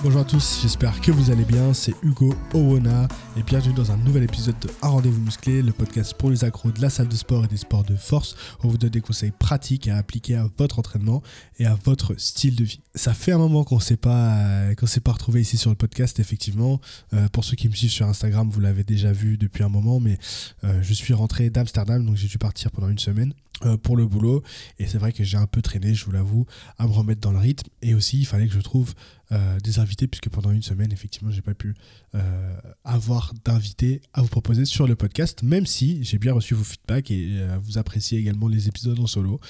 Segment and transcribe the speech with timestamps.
[0.00, 1.74] Bonjour à tous, j'espère que vous allez bien.
[1.74, 6.14] C'est Hugo Owona et bienvenue dans un nouvel épisode de Un rendez-vous musclé, le podcast
[6.14, 8.36] pour les accros de la salle de sport et des sports de force.
[8.62, 11.20] On vous donne des conseils pratiques à appliquer à votre entraînement
[11.58, 12.80] et à votre style de vie.
[12.94, 14.68] Ça fait un moment qu'on ne s'est pas,
[15.06, 16.80] retrouvé ici sur le podcast, effectivement.
[17.12, 19.98] Euh, pour ceux qui me suivent sur Instagram, vous l'avez déjà vu depuis un moment,
[19.98, 20.16] mais
[20.62, 23.34] euh, je suis rentré d'Amsterdam, donc j'ai dû partir pendant une semaine.
[23.64, 24.44] Euh, pour le boulot.
[24.78, 26.46] Et c'est vrai que j'ai un peu traîné je vous l'avoue
[26.78, 27.68] à me remettre dans le rythme.
[27.82, 28.94] Et aussi il fallait que je trouve
[29.32, 31.74] euh, des invités puisque pendant une semaine effectivement j'ai pas pu
[32.14, 36.62] euh, avoir d'invités à vous proposer sur le podcast même si j'ai bien reçu vos
[36.62, 39.40] feedbacks et vous appréciez également les épisodes en solo.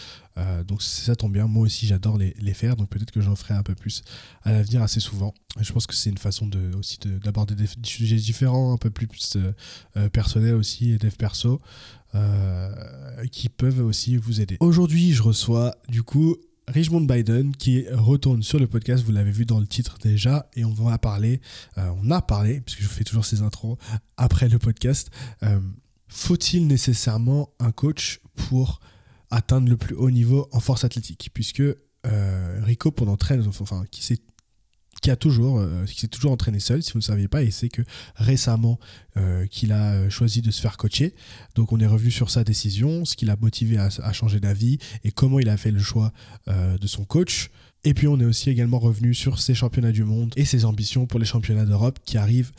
[0.69, 1.49] Donc ça tombe bien.
[1.49, 2.77] Moi aussi j'adore les, faire.
[2.77, 4.03] Donc peut-être que j'en ferai un peu plus
[4.45, 5.35] à l'avenir assez souvent.
[5.61, 9.37] Je pense que c'est une façon de, aussi d'aborder des, sujets différents un peu plus
[10.13, 11.61] personnels aussi et dev perso
[12.15, 14.57] euh, qui peuvent aussi vous aider.
[14.61, 19.45] Aujourd'hui, je reçois du coup Richmond Biden qui retourne sur le podcast, vous l'avez vu
[19.45, 21.41] dans le titre déjà, et on va parler,
[21.77, 23.77] euh, on a parlé, puisque je fais toujours ces intros
[24.17, 25.11] après le podcast,
[25.43, 25.61] euh,
[26.09, 28.81] faut-il nécessairement un coach pour
[29.31, 31.31] atteindre le plus haut niveau en force athlétique?
[31.35, 31.63] Puisque
[32.63, 34.21] Rico, pendant très enfin, qui s'est
[35.01, 37.51] qui a toujours, euh, qui s'est toujours entraîné seul, si vous ne saviez pas, et
[37.51, 37.83] c'est que
[38.17, 38.79] récemment
[39.17, 41.15] euh, qu'il a euh, choisi de se faire coacher.
[41.55, 45.11] Donc on est revenu sur sa décision, ce qui l'a motivé à, changer d'avis et
[45.11, 46.13] comment il a fait le choix
[46.47, 47.51] de son coach.
[47.85, 51.07] Et puis on est aussi également revenu sur ses championnats du monde et ses ambitions
[51.07, 52.53] pour les championnats d'Europe qui arrivent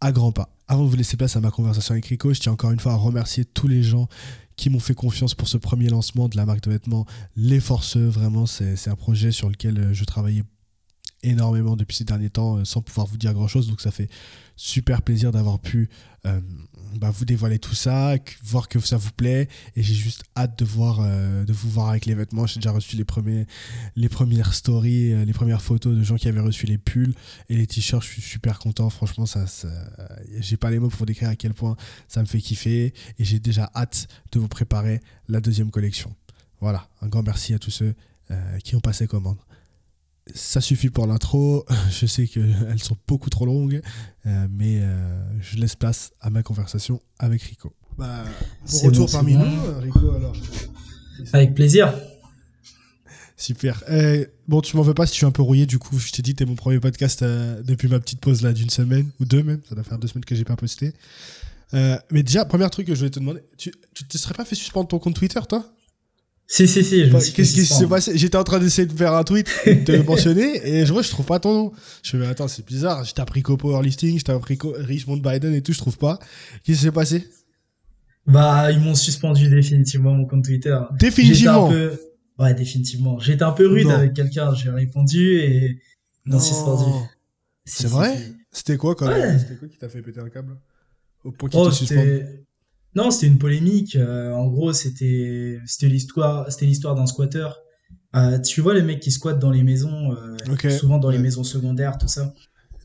[0.00, 0.50] à grands pas.
[0.66, 2.92] Avant de vous laisser place à ma conversation avec Rico, je tiens encore une fois
[2.92, 4.08] à remercier tous les gens
[4.56, 8.08] qui m'ont fait confiance pour ce premier lancement de la marque de vêtements Les Forceux.
[8.08, 10.44] Vraiment, c'est un projet sur lequel je travaillais
[11.24, 13.68] énormément depuis ces derniers temps euh, sans pouvoir vous dire grand chose.
[13.68, 14.08] Donc ça fait
[14.56, 15.88] super plaisir d'avoir pu
[16.26, 16.40] euh,
[16.96, 19.48] bah, vous dévoiler tout ça, voir que ça vous plaît.
[19.74, 22.46] Et j'ai juste hâte de, voir, euh, de vous voir avec les vêtements.
[22.46, 23.46] J'ai déjà reçu les, premiers,
[23.96, 27.14] les premières stories, les premières photos de gens qui avaient reçu les pulls
[27.48, 28.04] et les t-shirts.
[28.04, 28.90] Je suis super content.
[28.90, 29.68] Franchement, ça, ça
[30.38, 31.76] j'ai pas les mots pour décrire à quel point
[32.08, 32.94] ça me fait kiffer.
[33.18, 36.14] Et j'ai déjà hâte de vous préparer la deuxième collection.
[36.60, 37.94] Voilà, un grand merci à tous ceux
[38.62, 39.36] qui ont passé commande
[40.32, 41.64] ça suffit pour l'intro.
[41.90, 43.82] Je sais qu'elles sont beaucoup trop longues,
[44.26, 47.72] euh, mais euh, je laisse place à ma conversation avec Rico.
[47.98, 48.24] Bah,
[48.82, 50.34] retour parmi nous, Rico, alors.
[51.32, 51.94] Avec plaisir.
[53.36, 53.82] Super.
[54.48, 56.22] Bon, tu m'en veux pas si je suis un peu rouillé, du coup, je t'ai
[56.22, 59.42] dit t'es mon premier podcast euh, depuis ma petite pause là d'une semaine, ou deux
[59.42, 60.92] même, ça doit faire deux semaines que j'ai pas posté.
[61.72, 64.54] mais déjà, premier truc que je voulais te demander, tu, tu te serais pas fait
[64.54, 65.64] suspendre ton compte Twitter, toi?
[66.46, 67.10] Si, si, si.
[67.34, 68.16] Qu'est-ce qui s'est passé?
[68.16, 71.10] J'étais en train d'essayer de faire un tweet, de te mentionner, et je vois, je
[71.10, 71.72] trouve pas ton nom.
[72.02, 73.04] Je me dis, attends, c'est bizarre.
[73.04, 76.18] J'étais appris qu'au Powerlifting, j'étais appris Richmond Biden et tout, je trouve pas.
[76.64, 77.26] Qu'est-ce qui s'est passé?
[78.26, 80.78] Bah, ils m'ont suspendu définitivement mon compte Twitter.
[80.98, 81.68] Définitivement?
[81.68, 81.98] Peu...
[82.38, 83.18] Ouais, définitivement.
[83.18, 85.80] J'étais un peu rude avec quelqu'un, j'ai répondu et
[86.26, 86.90] ils m'ont suspendu.
[87.64, 88.18] C'est vrai?
[88.50, 90.56] C'était quoi, quand C'était quoi qui t'a fait péter un câble?
[91.24, 91.70] Au point oh,
[92.94, 93.96] non, c'était une polémique.
[93.96, 97.48] Euh, en gros, c'était c'était l'histoire c'était l'histoire d'un squatter.
[98.14, 101.42] Euh, tu vois les mecs qui squattent dans les maisons, euh, souvent dans les maisons
[101.42, 102.32] secondaires, tout ça.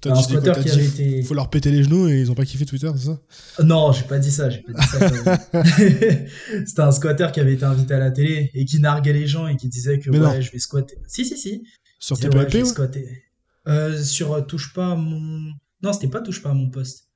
[0.06, 1.22] un squatter qui avait été.
[1.22, 3.22] Faut leur péter les genoux et ils ont pas kiffé Twitter, c'est ça
[3.64, 4.50] Non, j'ai pas dit ça.
[4.50, 5.38] J'ai pas dit ça.
[6.66, 9.48] c'était un squatter qui avait été invité à la télé et qui narguait les gens
[9.48, 10.98] et qui disait que ouais, je vais squatter.
[11.08, 11.64] Si si si.
[12.00, 15.52] Sur ouais, Sur touche pas à mon.
[15.84, 17.09] Non, c'était pas touche pas à mon poste.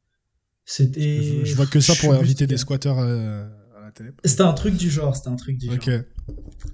[0.65, 1.45] C'était.
[1.45, 4.11] Je, vois que ça pour inviter des squatteurs à, la télé.
[4.23, 6.01] C'était un truc du genre, c'était un truc du genre.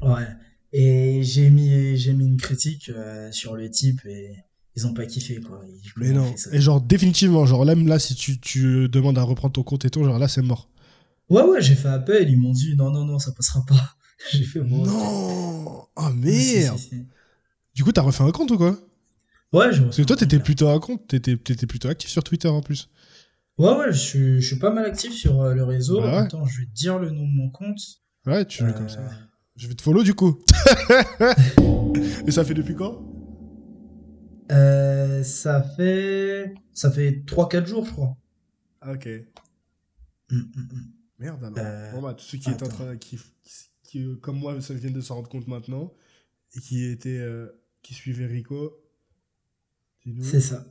[0.02, 0.28] Ouais.
[0.72, 4.36] Et j'ai mis, j'ai mis une critique euh, sur le type et
[4.76, 5.62] ils ont pas kiffé quoi.
[5.98, 6.34] Mais non.
[6.52, 9.90] Et genre définitivement, genre là, là si tu, tu demandes à reprendre ton compte et
[9.90, 10.70] tout, genre là c'est mort.
[11.30, 13.96] Ouais ouais, j'ai fait appel, ils m'ont dit non non non ça passera pas.
[14.32, 14.86] j'ai fait bon.
[14.86, 15.88] Non.
[15.96, 16.80] Oh merde.
[17.74, 18.78] Du coup t'as refait un compte ou quoi?
[19.52, 19.82] Ouais, je.
[19.82, 22.90] Parce que toi t'étais plutôt un compte, t'étais plutôt actif sur Twitter en plus.
[23.60, 26.00] Ouais, ouais, je suis, je suis pas mal actif sur euh, le réseau.
[26.00, 27.82] Bah Attends, je vais te dire le nom de mon compte.
[28.26, 29.02] Ouais, tu veux comme ça.
[29.02, 29.10] Euh.
[29.58, 30.42] Je vais te follow du coup.
[32.26, 33.04] Et ça fait depuis quand?
[34.54, 36.54] Euh, Ça fait.
[36.72, 38.18] Ça fait 3-4 jours, je crois.
[38.80, 39.10] Ah, ok.
[40.32, 40.94] Mm, mm, mm.
[41.20, 41.58] Merde alors.
[41.58, 42.96] Euh, bon, bah, tous ceux qui étaient en train.
[42.96, 43.20] Qui,
[43.84, 45.94] qui, comme moi, ça viennent de s'en rendre compte maintenant.
[46.56, 47.22] Et qui étaient.
[47.82, 48.80] qui suivaient Rico.
[50.22, 50.66] C'est ça.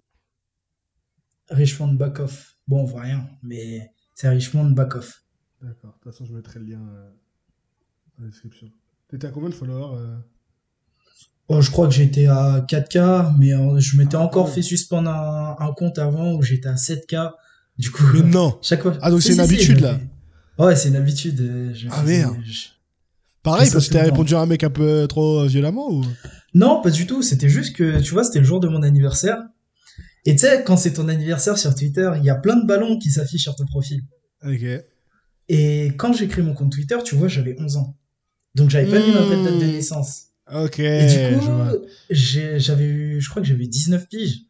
[1.50, 2.56] Richmond Backoff.
[2.66, 5.22] Bon, on voit rien, mais c'est Richmond Backoff.
[5.62, 5.90] D'accord.
[5.90, 7.08] De toute façon, je mettrai le lien euh,
[8.18, 8.68] dans la description.
[9.08, 10.16] T'étais à combien de followers euh?
[11.48, 15.10] Oh, Je crois que j'étais à 4K, mais euh, je m'étais ah, encore fait suspendre
[15.10, 17.32] un, compte avant où j'étais à 7K.
[17.78, 18.58] Du coup, mais non.
[18.60, 18.96] chaque fois.
[19.00, 19.98] Ah donc c'est une habitude là.
[20.58, 21.74] Ouais, c'est une habitude.
[21.90, 22.36] ah merde.
[23.42, 26.04] Pareil, parce que t'as répondu à un mec un peu trop violemment ou?
[26.54, 27.22] Non, pas du tout.
[27.22, 29.38] C'était juste que, tu vois, c'était le jour de mon anniversaire.
[30.24, 32.98] Et tu sais, quand c'est ton anniversaire sur Twitter, il y a plein de ballons
[32.98, 34.02] qui s'affichent sur ton profil.
[34.44, 34.64] Ok.
[35.48, 37.96] Et quand j'ai créé mon compte Twitter, tu vois, j'avais 11 ans.
[38.54, 40.24] Donc j'avais pas mis ma vraie date de naissance.
[40.52, 40.80] Ok.
[40.80, 41.46] Et du coup,
[42.10, 44.42] j'avais eu, je crois que j'avais 19 piges.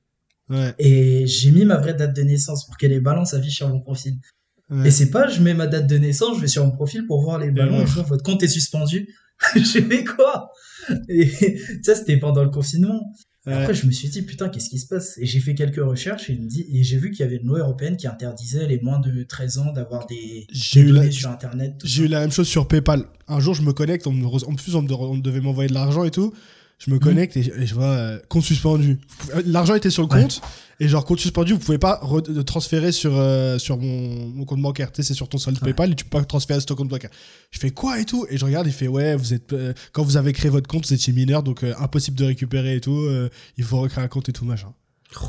[0.49, 0.75] Ouais.
[0.79, 3.81] Et j'ai mis ma vraie date de naissance pour que les ballons s'affichent sur mon
[3.81, 4.19] profil.
[4.85, 7.23] Et c'est pas, je mets ma date de naissance, je vais sur mon profil pour
[7.23, 9.15] voir les ballons, je vois votre compte est suspendu.
[9.55, 10.51] je fais quoi?
[11.09, 13.15] Et ça, c'était pendant le confinement.
[13.53, 15.19] Après, je me suis dit, putain, qu'est-ce qui se passe?
[15.19, 16.39] Et j'ai fait quelques recherches et,
[16.73, 19.59] et j'ai vu qu'il y avait une loi européenne qui interdisait les moins de 13
[19.59, 21.11] ans d'avoir des, j'ai eu la...
[21.11, 21.75] sur Internet.
[21.85, 23.05] J'ai eu la même chose sur PayPal.
[23.27, 24.27] Un jour, je me connecte, on me...
[24.27, 26.33] en plus, on, devait m'envoyer de l'argent et tout.
[26.79, 27.03] Je me mhm.
[27.03, 28.99] connecte et, je vois euh, compte suspendu.
[29.45, 30.41] L'argent était sur le compte
[30.81, 32.01] et genre compte suspendu, vous pouvez pas
[32.47, 34.93] transférer sur, euh, sur mon, mon, compte bancaire.
[34.93, 36.89] Tu sais, c'est sur ton solde PayPal et tu peux pas transférer sur ton compte
[36.89, 37.11] bancaire.
[37.51, 38.27] Je fais quoi et tout?
[38.31, 40.87] Et je regarde, il fait ouais, vous êtes euh, quand vous avez créé votre compte,
[40.87, 43.09] vous étiez mineur donc impossible de récupérer et tout.
[43.57, 44.73] il faut recréer un compte et tout machin.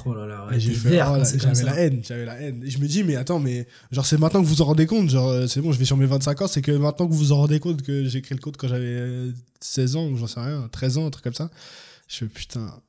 [0.06, 2.62] Oh là là, j'ai fait, oh j'avais la haine, j'avais la haine.
[2.66, 5.10] Et je me dis, mais attends, mais genre, c'est maintenant que vous en rendez compte,
[5.10, 7.18] genre, euh, c'est bon, je vais sur mes 25 ans, c'est que maintenant que vous
[7.18, 9.32] vous en rendez compte que j'ai créé le code quand j'avais
[9.62, 11.50] 16 ans, ou j'en sais rien, 13 ans, un truc comme ça.
[12.10, 12.82] Je fais, putain.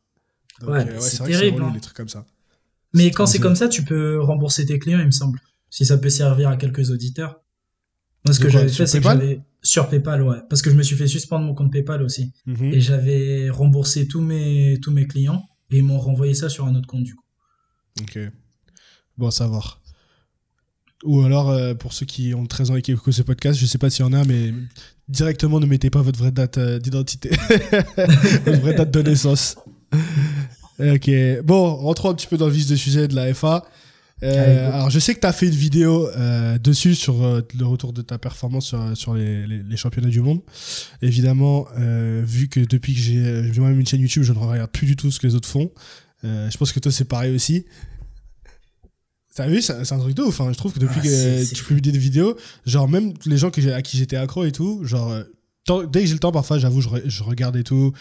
[0.62, 1.62] ouais, euh, c'est terrible.
[1.62, 1.70] Hein.
[1.72, 2.26] les trucs comme ça.
[2.92, 5.40] Mais quand c'est comme ça, tu peux rembourser tes clients, il me semble.
[5.70, 7.40] Si ça peut servir à quelques auditeurs.
[8.24, 9.40] Moi, ce que j'avais fait, c'est que j'avais.
[9.62, 10.38] Sur PayPal, ouais.
[10.48, 12.32] Parce que je me suis fait suspendre mon compte PayPal aussi.
[12.46, 12.72] Mhm.
[12.72, 16.74] Et j'avais remboursé tous mes, tous mes clients et ils m'ont renvoyé ça sur un
[16.74, 17.24] autre compte du coup.
[18.00, 18.18] Ok.
[19.18, 19.80] Bon à savoir.
[21.04, 23.66] Ou alors, euh, pour ceux qui ont 13 ans et qui écoutent ce podcast, je
[23.66, 24.52] sais pas s'il y en a, mais
[25.08, 27.30] directement ne mettez pas votre vraie date euh, d'identité.
[28.44, 29.56] votre vraie date de naissance.
[30.80, 31.10] Ok.
[31.44, 33.64] Bon, rentrons un petit peu dans le vif du sujet de la FA.
[34.22, 36.08] Euh, alors, je sais que tu as fait une vidéo
[36.62, 40.40] dessus sur le retour de ta performance sur, sur les, les, championnats du monde.
[41.00, 44.96] Évidemment, vu que depuis que j'ai moi-même une chaîne YouTube, je ne regarde plus du
[44.96, 45.70] tout ce que les autres font.
[46.24, 47.64] Euh, je pense que toi, c'est pareil aussi.
[49.34, 50.40] T'as vu, c'est un truc de ouf.
[50.40, 50.48] Hein.
[50.52, 52.36] Je trouve que depuis ah, que tu publies des vidéos,
[52.66, 55.22] genre même les gens que à qui j'étais accro et tout, genre
[55.68, 57.92] euh, dès que j'ai le temps, parfois, j'avoue, je, je, regarde et tout.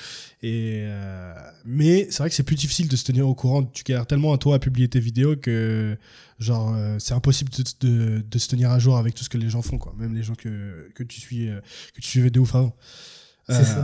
[0.41, 1.33] Et euh,
[1.65, 3.63] mais c'est vrai que c'est plus difficile de se tenir au courant.
[3.63, 5.97] Tu galères tellement à toi à publier tes vidéos que
[6.39, 7.51] genre c'est impossible
[7.81, 9.93] de, de, se tenir à jour avec tout ce que les gens font, quoi.
[9.99, 11.47] Même les gens que, que tu suis,
[11.93, 12.75] que tu suivais de ouf avant.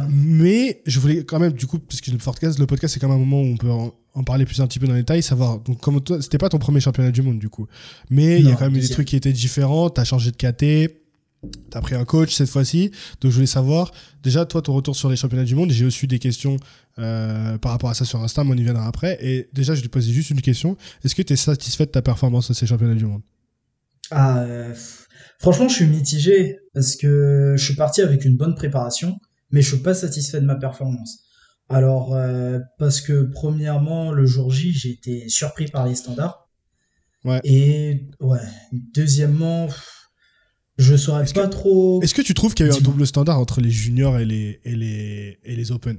[0.10, 3.10] mais je voulais quand même, du coup, parce que le podcast, le podcast, c'est quand
[3.10, 3.72] même un moment où on peut
[4.16, 5.60] en parler plus un petit peu dans les détails, savoir.
[5.60, 7.68] Donc, comme toi, c'était pas ton premier championnat du monde, du coup.
[8.10, 9.89] Mais il y a quand même des trucs qui étaient différents.
[9.89, 11.05] T'as changé de KT.
[11.69, 12.92] T'as pris un coach cette fois-ci.
[13.21, 13.92] Donc, je voulais savoir,
[14.24, 15.71] déjà, toi, ton retour sur les championnats du monde.
[15.71, 16.57] J'ai aussi des questions
[17.00, 19.18] euh, par rapport à ça sur Insta, mais on y viendra après.
[19.21, 20.77] Et déjà, je lui posais juste une question.
[21.03, 23.21] Est-ce que tu es satisfait de ta performance à ces championnats du monde?
[24.12, 24.74] Ah, euh,
[25.39, 29.18] Franchement, je suis mitigé parce que je suis parti avec une bonne préparation,
[29.51, 31.19] mais je suis pas satisfait de ma performance.
[31.68, 36.48] Alors, euh, parce que premièrement, le jour J, j'ai été surpris par les standards.
[37.24, 37.39] Ouais.
[37.44, 38.39] Et ouais,
[38.71, 39.68] deuxièmement,
[40.77, 42.01] je saurais pas trop.
[42.01, 44.25] Est-ce que tu trouves qu'il y a eu un double standard entre les juniors et
[44.25, 45.98] les, et les, et les open?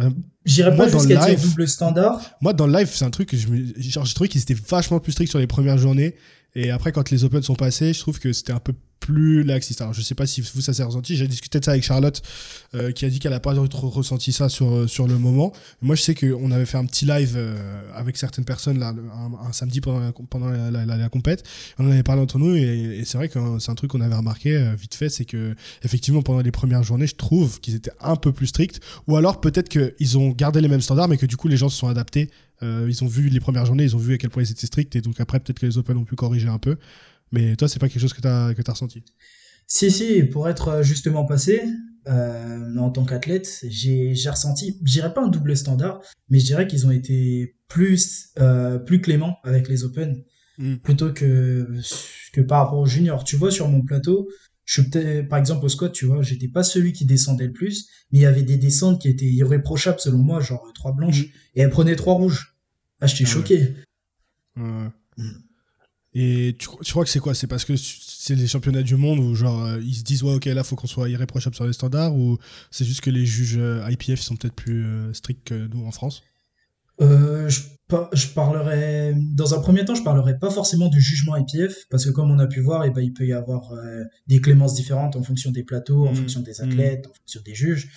[0.00, 0.10] Euh,
[0.44, 2.20] J'irais pas jusqu'à dire double standard.
[2.40, 3.46] Moi, dans le live, c'est un truc que je
[3.76, 6.16] j'ai trouvé qu'ils étaient vachement plus stricts sur les premières journées.
[6.54, 9.80] Et après, quand les Open sont passés, je trouve que c'était un peu plus laxiste.
[9.80, 11.16] Alors, je sais pas si vous, ça s'est ressenti.
[11.16, 12.22] J'ai discuté de ça avec Charlotte,
[12.74, 15.52] euh, qui a dit qu'elle a pas trop ressenti ça sur, euh, sur le moment.
[15.80, 18.94] Moi, je sais qu'on avait fait un petit live euh, avec certaines personnes là,
[19.42, 21.42] un, samedi pendant, la, pendant la, la, compète.
[21.78, 24.14] On en avait parlé entre nous et, c'est vrai que c'est un truc qu'on avait
[24.14, 28.16] remarqué vite fait, c'est que effectivement, pendant les premières journées, je trouve qu'ils étaient un
[28.16, 28.80] peu plus stricts.
[29.08, 31.68] Ou alors, peut-être qu'ils ont gardé les mêmes standards, mais que du coup, les gens
[31.68, 32.30] se sont adaptés
[32.62, 34.66] euh, ils ont vu les premières journées, ils ont vu à quel point ils étaient
[34.66, 36.76] stricts, et donc après, peut-être que les Open ont pu corriger un peu.
[37.32, 39.04] Mais toi, c'est pas quelque chose que tu as, que as ressenti?
[39.66, 41.62] Si, si, pour être euh, justement passé,
[42.08, 46.66] euh, en tant qu'athlète, j'ai ressenti, je dirais pas un double standard, mais je dirais
[46.66, 50.24] qu'ils ont été plus, euh, plus cléments avec les Open,
[50.58, 50.76] hmm.
[50.78, 51.68] plutôt que,
[52.32, 53.22] que par rapport aux juniors.
[53.22, 54.28] Tu vois, sur mon plateau,
[54.64, 54.90] je suis
[55.28, 58.22] par exemple au squat, tu vois, j'étais pas celui qui descendait le plus, mais il
[58.22, 61.30] y avait des descentes qui étaient irréprochables selon moi, genre trois blanches, hmm.
[61.54, 62.49] et elles prenaient trois rouges.
[63.00, 63.74] Ah, j'étais ah choqué.
[64.56, 64.88] Ouais.
[65.16, 65.42] Mm.
[66.12, 67.34] Et tu, crois que c'est quoi?
[67.34, 70.34] C'est parce que c'est les championnats du monde où genre euh, ils se disent ouais
[70.34, 72.38] ok là faut qu'on soit irréprochable sur les standards ou
[72.72, 75.92] c'est juste que les juges euh, IPF sont peut-être plus euh, stricts que nous en
[75.92, 76.22] France?
[76.98, 77.60] Je,
[78.12, 82.10] je parlerai dans un premier temps je parlerai pas forcément du jugement IPF parce que
[82.10, 83.72] comme on a pu voir et eh ben, il peut y avoir
[84.26, 86.16] des clémences différentes en fonction des plateaux en mm.
[86.16, 87.10] fonction des athlètes mm.
[87.10, 87.88] en fonction des juges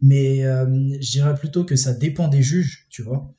[0.00, 3.34] mais je dirais plutôt que ça dépend des juges tu vois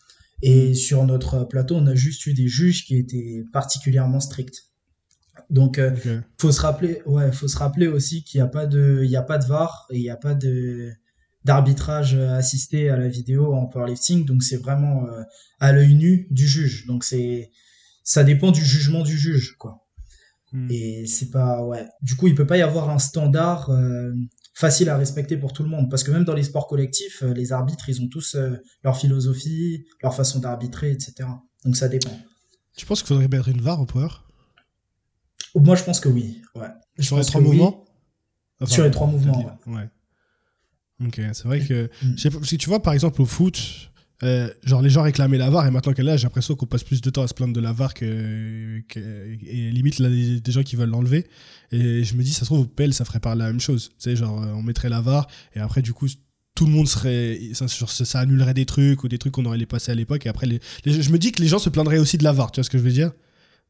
[0.45, 4.73] et sur notre plateau, on a juste eu des juges qui étaient particulièrement stricts.
[5.49, 5.95] Donc, euh,
[6.37, 9.15] faut se rappeler, ouais, faut se rappeler aussi qu'il n'y a pas de, il y
[9.15, 10.91] a pas de VAR et il n'y a pas de,
[11.45, 15.07] d'arbitrage assisté à la vidéo en powerlifting, donc c'est vraiment
[15.61, 16.87] à l'œil nu du juge.
[16.87, 17.49] Donc c'est
[18.03, 19.87] ça dépend du jugement du juge, quoi.
[20.51, 20.67] Hmm.
[20.69, 21.87] Et c'est pas ouais.
[22.01, 23.71] Du coup, il peut pas y avoir un standard
[24.53, 25.89] facile à respecter pour tout le monde.
[25.89, 28.97] Parce que même dans les sports collectifs, euh, les arbitres, ils ont tous euh, leur
[28.97, 31.29] philosophie, leur façon d'arbitrer, etc.
[31.65, 32.17] Donc ça dépend.
[32.75, 34.09] Tu penses qu'il faudrait mettre une VAR au power?
[35.55, 36.41] Moi, je pense que oui.
[36.55, 36.67] Ouais.
[36.99, 37.85] Sur les trois mouvements?
[38.65, 39.73] Sur les trois mouvements, ouais.
[39.73, 39.89] ouais.
[41.05, 41.89] Ok, c'est vrai que.
[42.01, 42.15] Mm.
[42.31, 43.91] Parce que tu vois, par exemple, au foot,
[44.21, 46.65] euh, genre les gens réclamaient la VAR et maintenant qu'elle est là, j'ai l'impression qu'on
[46.65, 50.51] passe plus de temps à se plaindre de la VAR que, et limite là, des
[50.51, 51.27] gens qui veulent l'enlever.
[51.71, 53.89] Et je me dis, ça se trouve au PL, ça ferait pas la même chose.
[53.89, 56.07] Tu sais, genre euh, on mettrait la VAR et après du coup
[56.55, 59.65] tout le monde serait ça, ça annulerait des trucs ou des trucs qu'on aurait les
[59.65, 62.17] passés à l'époque et après les, je me dis que les gens se plaindraient aussi
[62.17, 62.51] de la VAR.
[62.51, 63.11] Tu vois ce que je veux dire?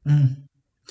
[0.06, 0.28] Hmm.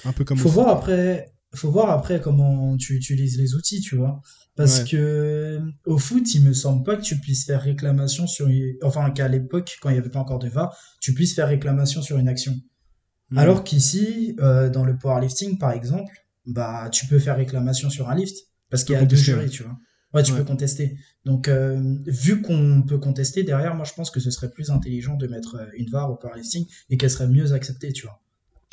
[0.05, 0.39] Un peu comme.
[0.39, 1.32] Faut voir après.
[1.55, 4.21] Faut voir après comment tu utilises les outils, tu vois.
[4.55, 8.49] Parce que au foot, il me semble pas que tu puisses faire réclamation sur
[8.83, 12.03] enfin qu'à l'époque quand il n'y avait pas encore de VAR, tu puisses faire réclamation
[12.03, 12.55] sur une action.
[13.31, 13.39] Hmm.
[13.39, 16.13] Alors qu'ici euh, dans le powerlifting par exemple,
[16.45, 18.37] bah tu peux faire réclamation sur un lift
[18.69, 19.77] parce qu'il y a deux jurys, tu vois.
[20.13, 20.99] Ouais, tu peux contester.
[21.25, 25.17] Donc euh, vu qu'on peut contester derrière, moi je pense que ce serait plus intelligent
[25.17, 28.22] de mettre euh, une VAR au powerlifting et qu'elle serait mieux acceptée, tu vois.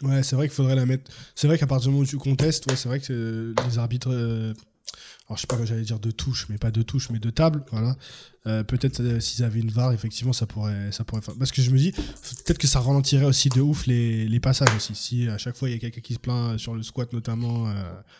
[0.01, 1.11] Ouais, c'est vrai qu'il faudrait la mettre.
[1.35, 4.55] C'est vrai qu'à partir du moment où tu contestes, ouais, c'est vrai que les arbitres
[5.29, 7.29] alors je sais pas quoi j'allais dire de touche, mais pas de touche, mais de
[7.29, 7.95] table, voilà.
[8.47, 11.21] Euh, peut-être euh, s'ils avaient une VAR, effectivement, ça pourrait, ça pourrait.
[11.37, 14.73] Parce que je me dis, peut-être que ça ralentirait aussi de ouf les, les, passages
[14.75, 14.95] aussi.
[14.95, 17.69] Si à chaque fois il y a quelqu'un qui se plaint sur le squat notamment,
[17.69, 17.73] euh,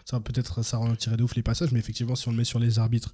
[0.05, 1.71] ça peut-être ça ralentirait de ouf les passages.
[1.71, 3.12] Mais effectivement, si on le met sur les arbitres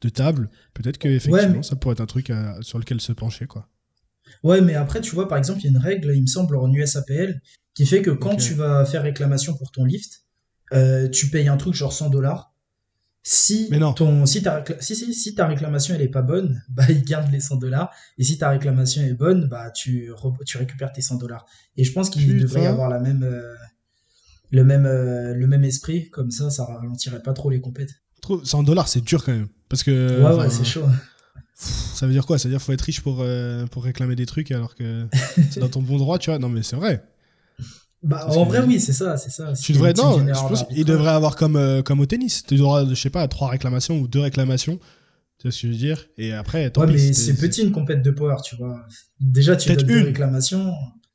[0.00, 3.68] de table, peut-être que effectivement ça pourrait être un truc sur lequel se pencher, quoi.
[4.42, 6.56] Ouais, mais après, tu vois, par exemple, il y a une règle, il me semble,
[6.56, 7.40] en USAPL,
[7.74, 10.24] qui fait que quand tu vas faire réclamation pour ton lift,
[11.12, 12.54] tu payes un truc genre 100 dollars.
[13.26, 17.02] Si ton si ta si, si, si ta réclamation elle est pas bonne, bah il
[17.04, 17.90] garde les 100 dollars.
[18.18, 20.10] Et si ta réclamation est bonne, bah tu
[20.44, 21.46] tu récupères tes 100 dollars.
[21.78, 23.54] Et je pense qu'il devrait y avoir la même euh,
[24.50, 26.10] le même euh, le même esprit.
[26.10, 27.94] Comme ça ça ralentirait pas trop les compètes.
[28.44, 29.48] 100 dollars c'est dur quand même.
[29.70, 30.84] Parce que Ouais ouais, c'est chaud.
[31.54, 32.38] Ça veut dire quoi?
[32.38, 35.06] Ça veut dire qu'il faut être riche pour euh, pour réclamer des trucs alors que
[35.50, 36.38] c'est dans ton bon droit, tu vois?
[36.38, 37.02] Non mais c'est vrai.
[38.04, 39.54] Bah, en vrai, oui, c'est ça, c'est ça.
[39.54, 42.44] Tu devrais, non, je pense qu'il devrait avoir comme, euh, comme au tennis.
[42.46, 44.78] Tu auras, je sais pas, trois réclamations ou deux réclamations.
[45.38, 46.06] Tu vois ce que je veux dire?
[46.18, 48.84] Et après, tant Ouais, mais c'est petit une compète de power, tu vois.
[49.20, 49.86] Déjà, tu donnes une.
[49.86, 50.70] deux réclamations.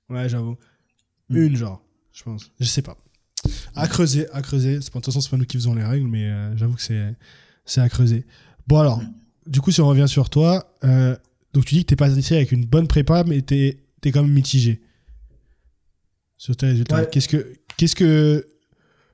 [0.10, 0.58] Ouais, j'avoue.
[1.30, 1.38] Hmm.
[1.38, 2.52] Une, genre, je pense.
[2.60, 2.98] Je sais pas.
[3.76, 4.80] À creuser, à creuser.
[4.80, 7.16] De toute façon, c'est pas nous qui faisons les règles, mais euh, j'avoue que c'est,
[7.66, 8.26] c'est à creuser.
[8.68, 9.14] Bon, alors, hmm.
[9.46, 11.16] du coup, si on revient sur toi, euh,
[11.54, 14.24] donc tu dis que t'es pas ici avec une bonne prépa, mais t'es, es quand
[14.24, 14.82] même mitigé
[16.40, 17.06] sur tes résultats.
[17.06, 18.48] Qu'est-ce que, qu'est-ce que,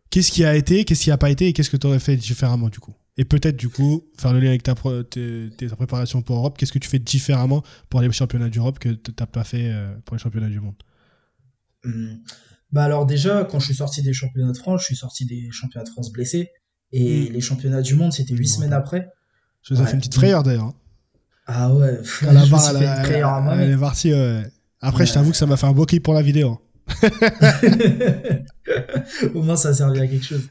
[0.09, 2.15] qu'est-ce qui a été, qu'est-ce qui a pas été et qu'est-ce que tu aurais fait
[2.15, 2.93] différemment du coup?
[3.17, 6.57] Et peut-être du coup faire le lien avec ta, ta préparation pour Europe.
[6.57, 9.95] Qu'est-ce que tu fais différemment pour les championnats d'Europe que tu n'as pas fait euh,
[10.05, 10.75] pour les championnats du monde?
[11.83, 12.15] Hmm.
[12.71, 15.49] Bah alors déjà, quand je suis sorti des championnats de France, je suis sorti des
[15.51, 16.49] championnats de France blessé.
[16.91, 17.33] Et hmm.
[17.33, 19.09] les championnats du monde, c'était huit semaines après.
[19.63, 20.65] Je vous ai fait une petite frayeur d'ailleurs.
[20.65, 20.75] Hein.
[21.47, 24.13] Ah ouais, la barre, elle, est partie.
[24.81, 26.59] Après, je t'avoue que ça m'a fait un beau clip pour la vidéo.
[29.33, 30.47] Au moins, ça a servi à quelque chose.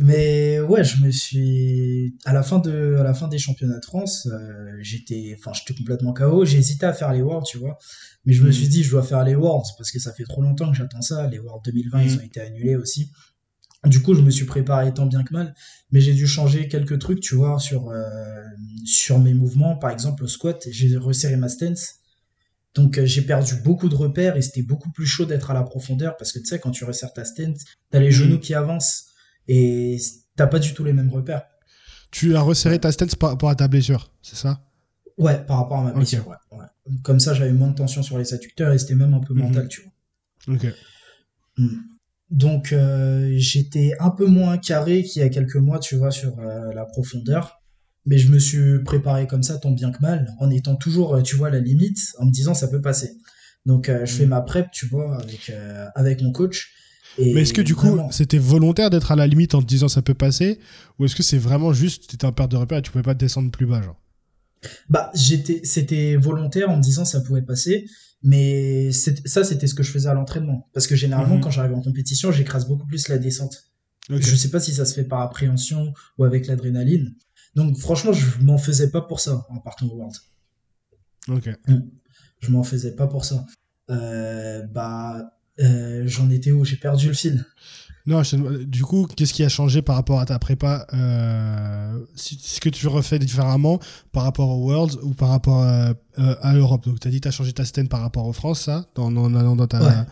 [0.00, 3.84] Mais ouais, je me suis à la fin de à la fin des championnats de
[3.84, 7.78] France, euh, j'étais enfin j'étais complètement KO, j'ai hésité à faire les Worlds, tu vois.
[8.24, 8.70] Mais je me suis mm.
[8.70, 11.26] dit je dois faire les Worlds parce que ça fait trop longtemps que j'attends ça,
[11.26, 12.16] les Worlds 2020 ils mm.
[12.16, 13.10] ont été annulés aussi.
[13.86, 15.52] Du coup, je me suis préparé tant bien que mal,
[15.90, 18.04] mais j'ai dû changer quelques trucs, tu vois, sur euh,
[18.84, 21.97] sur mes mouvements, par exemple au squat, j'ai resserré ma stance
[22.78, 25.64] donc euh, j'ai perdu beaucoup de repères et c'était beaucoup plus chaud d'être à la
[25.64, 27.58] profondeur parce que tu sais, quand tu resserres ta stent,
[27.90, 28.12] t'as les mm.
[28.12, 29.06] genoux qui avancent
[29.48, 29.98] et
[30.36, 31.42] t'as pas du tout les mêmes repères.
[32.12, 34.62] Tu as resserré ta stent par rapport à ta blessure, c'est ça?
[35.16, 36.64] Ouais, par rapport à ma blessure, ouais,
[37.02, 39.38] Comme ça, j'avais moins de tension sur les adducteurs et c'était même un peu mm-hmm.
[39.38, 40.54] mental, tu vois.
[40.54, 40.66] Ok.
[41.58, 41.78] Mm.
[42.30, 46.38] Donc euh, j'étais un peu moins carré qu'il y a quelques mois, tu vois, sur
[46.38, 47.57] euh, la profondeur
[48.08, 51.36] mais je me suis préparé comme ça tant bien que mal en étant toujours tu
[51.36, 53.12] vois à la limite en me disant ça peut passer.
[53.66, 54.30] Donc euh, je fais mm.
[54.30, 56.72] ma prep tu vois avec euh, avec mon coach.
[57.18, 60.00] Mais est-ce que du coup c'était volontaire d'être à la limite en te disant ça
[60.00, 60.58] peut passer?
[60.98, 63.14] Ou est-ce que c'est vraiment juste étais en perte de repère et tu pouvais pas
[63.14, 64.00] descendre plus bas genre?
[64.88, 67.86] Bah j'étais c'était volontaire en me disant ça pouvait passer.
[68.22, 70.68] Mais ça c'était ce que je faisais à l'entraînement.
[70.72, 71.40] Parce que généralement mm-hmm.
[71.40, 73.64] quand j'arrive en compétition j'écrase beaucoup plus la descente.
[74.10, 77.14] Je sais pas si ça se fait par appréhension ou avec l'adrénaline,
[77.54, 80.16] donc franchement, je m'en faisais pas pour ça en partant au World.
[81.28, 81.48] Ok.
[81.66, 81.80] Mm.
[82.40, 83.44] Je m'en faisais pas pour ça.
[83.90, 86.64] Euh, bah, euh, j'en étais où?
[86.64, 87.44] J'ai perdu le fil.
[88.08, 88.22] Non,
[88.64, 92.88] du coup, qu'est-ce qui a changé par rapport à ta prépa euh, Ce que tu
[92.88, 93.80] refais différemment
[94.12, 96.86] par rapport aux Worlds ou par rapport à, euh, à l'Europe?
[96.86, 98.86] Donc, tu as dit que tu as changé ta stand par rapport aux France, ça,
[98.96, 100.06] en allant dans ta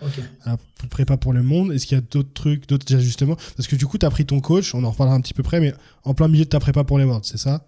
[0.90, 1.72] prépa pour le monde.
[1.72, 3.36] Est-ce qu'il y a d'autres trucs, d'autres ajustements?
[3.56, 5.42] Parce que du coup, tu as pris ton coach, on en reparlera un petit peu
[5.42, 5.72] près, mais
[6.04, 7.66] en plein milieu de ta prépa pour les Worlds, c'est ça?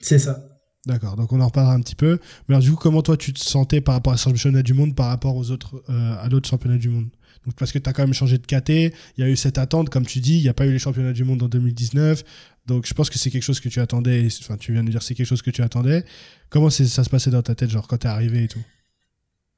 [0.00, 0.42] C'est ça.
[0.86, 2.18] D'accord, donc on en reparlera un petit peu.
[2.48, 4.72] Mais alors, du coup, comment toi tu te sentais par rapport à ce championnat du
[4.72, 7.08] monde, par rapport aux autres, euh, à l'autre championnat du monde?
[7.46, 9.58] Donc, Parce que tu as quand même changé de KT, il y a eu cette
[9.58, 12.22] attente, comme tu dis, il n'y a pas eu les championnats du monde en 2019.
[12.66, 15.02] Donc je pense que c'est quelque chose que tu attendais, enfin tu viens de dire
[15.02, 16.04] c'est quelque chose que tu attendais.
[16.50, 18.62] Comment ça se passait dans ta tête, genre quand t'es arrivé et tout?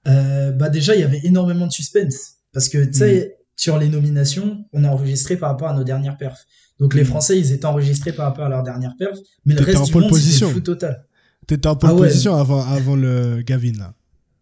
[0.06, 2.36] Euh, Bah déjà, il y avait énormément de suspense.
[2.52, 3.44] Parce que tu sais, mm.
[3.56, 6.46] sur les nominations, on a enregistré par rapport à nos dernières perfs.
[6.78, 7.06] Donc les mm.
[7.06, 10.14] Français, ils étaient enregistrés par rapport à leurs dernières perfs, mais le reste du monde,
[10.14, 11.04] c'était fou total.
[11.46, 13.94] T'étais en pole ah position avant, avant le Gavin, là.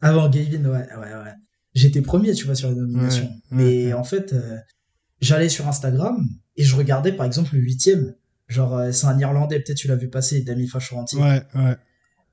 [0.02, 1.34] Avant Gavin, ouais, ouais, ouais.
[1.78, 3.30] J'étais premier, tu vois, sur les nominations.
[3.52, 4.56] mais en fait, euh,
[5.20, 8.14] j'allais sur Instagram et je regardais, par exemple, le huitième.
[8.48, 11.16] Genre, euh, c'est un Irlandais, peut-être tu l'as vu passer, Dami Fachoranti.
[11.16, 11.76] Ouais, ouais.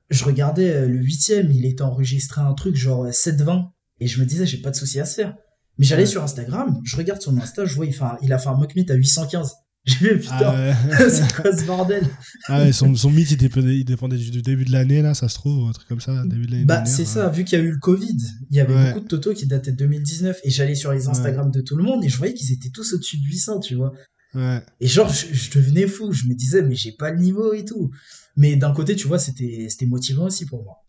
[0.09, 3.69] Je regardais euh, le huitième, il était enregistré un truc genre 7-20.
[3.99, 5.35] Et je me disais, j'ai pas de souci à se faire.
[5.77, 8.49] Mais j'allais sur Instagram, je regarde son Insta, je vois, il, fait il a fait
[8.49, 9.53] un mock meet à 815.
[9.85, 10.73] J'ai vu, putain, ah
[11.09, 12.07] c'est quoi ce bordel
[12.47, 15.29] Ah ouais, son, son mythe, il dépendait, il dépendait du début de l'année, là, ça
[15.29, 17.61] se trouve, un truc comme ça, début de l'année Bah, c'est ça, vu qu'il y
[17.61, 18.17] a eu le Covid,
[18.49, 21.51] il y avait beaucoup de Toto qui dataient de 2019, et j'allais sur les Instagram
[21.51, 23.93] de tout le monde, et je voyais qu'ils étaient tous au-dessus de 800, tu vois.
[24.33, 24.61] Ouais.
[24.81, 27.91] Et genre, je, devenais fou, je me disais, mais j'ai pas le niveau et tout.
[28.35, 30.84] Mais d'un côté, tu vois, c'était motivant aussi pour moi.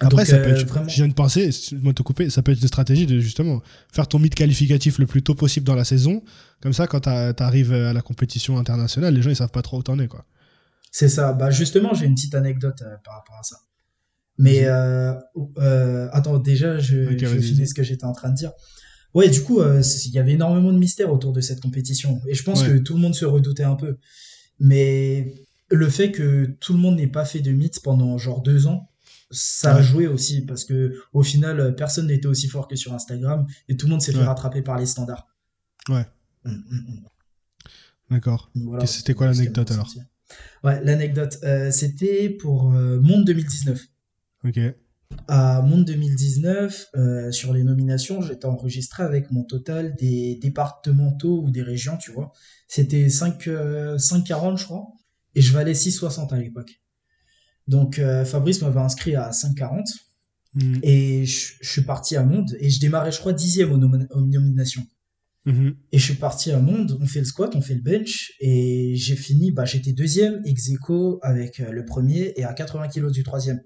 [0.00, 0.88] Après, ça peut euh, être, vraiment...
[0.88, 1.50] je viens de penser,
[1.80, 5.06] moi te couper, ça peut être une stratégie de justement faire ton mythe qualificatif le
[5.06, 6.22] plus tôt possible dans la saison.
[6.60, 7.08] Comme ça, quand tu
[7.42, 10.06] arrives à la compétition internationale, les gens ils savent pas trop où t'en es.
[10.06, 10.26] quoi.
[10.92, 11.32] C'est ça.
[11.32, 13.56] Bah justement, j'ai une petite anecdote euh, par rapport à ça.
[14.38, 15.14] Mais euh,
[16.12, 18.52] attends, déjà, je, je finis ce que j'étais en train de dire.
[19.14, 22.20] Ouais, du coup, il y avait énormément de mystères autour de cette compétition.
[22.28, 23.96] Et je pense que tout le monde se redoutait un peu.
[24.60, 25.32] Mais
[25.70, 28.90] le fait que tout le monde n'ait pas fait de mythe pendant genre deux ans,
[29.30, 33.46] ça a joué aussi parce que au final personne n'était aussi fort que sur Instagram
[33.68, 35.26] et tout le monde s'est fait rattraper par les standards.
[35.88, 36.06] Ouais.
[36.44, 37.04] Mm, mm, mm.
[38.10, 38.50] D'accord.
[38.86, 39.88] c'était quoi l'anecdote alors
[40.64, 43.80] Ouais, l'anecdote, euh, c'était pour euh, Monde 2019.
[44.44, 44.58] Ok.
[45.28, 51.50] À Monde 2019, euh, sur les nominations, j'étais enregistré avec mon total des départementaux ou
[51.50, 52.32] des régions, tu vois.
[52.66, 54.88] C'était 5,40 je crois,
[55.36, 56.80] et je valais 6,60 à l'époque.
[57.68, 59.84] Donc euh, Fabrice m'avait inscrit à 5,40
[60.54, 60.78] mm.
[60.82, 64.86] et je, suis parti à Monde et je démarrais je crois dixième aux, nominations.
[65.46, 65.74] Mm-hmm.
[65.92, 68.94] Et je suis parti à Monde, on fait le squat, on fait le bench et
[68.96, 70.70] j'ai fini, bah, j'étais deuxième ex
[71.22, 73.60] avec euh, le premier et à 80 kg du troisième.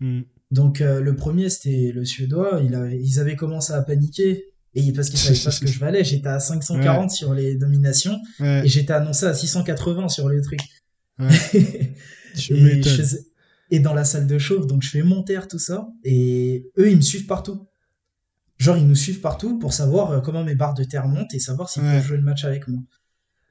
[0.00, 0.22] Mm.
[0.50, 4.92] Donc euh, le premier c'était le suédois, il avait, ils avaient commencé à paniquer et
[4.92, 8.68] parce qu'ils savaient pas ce que je valais, j'étais à 540 sur les nominations et
[8.68, 10.60] j'étais annoncé à 680 sur les trucs.
[13.70, 14.66] et dans la salle de chauffe.
[14.66, 15.88] Donc je fais monter tout ça.
[16.04, 17.66] Et eux, ils me suivent partout.
[18.58, 21.38] Genre, ils nous suivent partout pour savoir euh, comment mes barres de terre montent et
[21.38, 22.80] savoir s'ils peuvent jouer le match avec moi.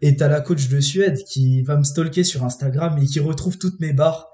[0.01, 3.57] Et t'as la coach de Suède qui va me stalker sur Instagram et qui retrouve
[3.57, 4.27] toutes mes barres.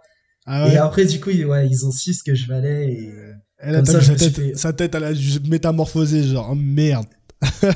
[0.46, 2.94] Ah et après, du coup, ils, ouais, ils ont su ce que je valais.
[2.94, 3.14] Et
[3.60, 5.12] Elle a sa, tête, sa tête, elle a
[5.48, 7.08] métamorphosé, genre, oh, merde.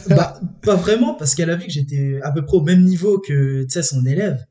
[0.10, 3.20] bah, pas vraiment, parce qu'elle a vu que j'étais à peu près au même niveau
[3.20, 4.44] que, tu sais, son élève.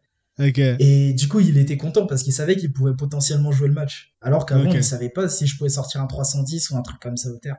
[0.80, 4.14] Et du coup, il était content parce qu'il savait qu'il pouvait potentiellement jouer le match.
[4.20, 7.16] Alors qu'avant, il savait pas si je pouvais sortir un 310 ou un truc comme
[7.16, 7.56] ça au terre.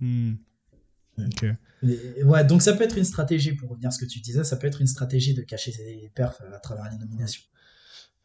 [0.00, 0.34] Hmm.
[2.24, 4.56] ouais, donc ça peut être une stratégie, pour revenir à ce que tu disais, ça
[4.56, 7.42] peut être une stratégie de cacher ses perfs à travers les nominations.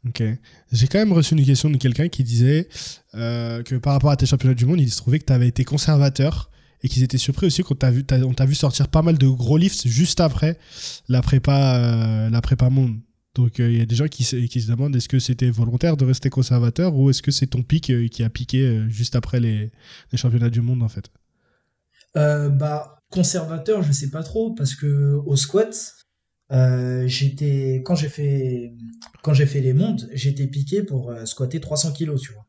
[0.08, 0.24] Ok.
[0.72, 2.68] J'ai quand même reçu une question de quelqu'un qui disait
[3.14, 5.48] euh, que par rapport à tes championnats du monde, il se trouvait que tu avais
[5.48, 6.50] été conservateur
[6.82, 9.28] et qu'ils étaient surpris aussi qu'on t'a vu, on t'a vu sortir pas mal de
[9.28, 10.58] gros lifts juste après
[11.08, 13.00] la prépa, euh, la prépa monde.
[13.36, 15.96] Donc euh, il y a des gens qui, qui se demandent est-ce que c'était volontaire
[15.96, 19.15] de rester conservateur ou est-ce que c'est ton pic euh, qui a piqué euh, juste
[19.15, 19.72] après les,
[20.12, 21.10] les, championnats du monde en fait?
[22.13, 25.96] Bah conservateur, je sais pas trop parce que au squat,
[27.06, 28.74] j'étais quand j'ai fait
[29.22, 32.46] quand j'ai fait les mondes, j'étais piqué pour squatter 300 kilos, tu vois.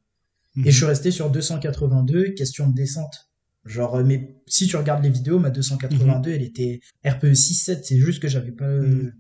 [0.66, 3.30] Et je suis resté sur 282, question de descente.
[3.64, 6.34] Genre, mais si tu regardes les vidéos, ma 282, mhm.
[6.34, 8.68] elle était RPE 6-7, c'est juste que j'avais pas.
[8.68, 9.12] Mhm.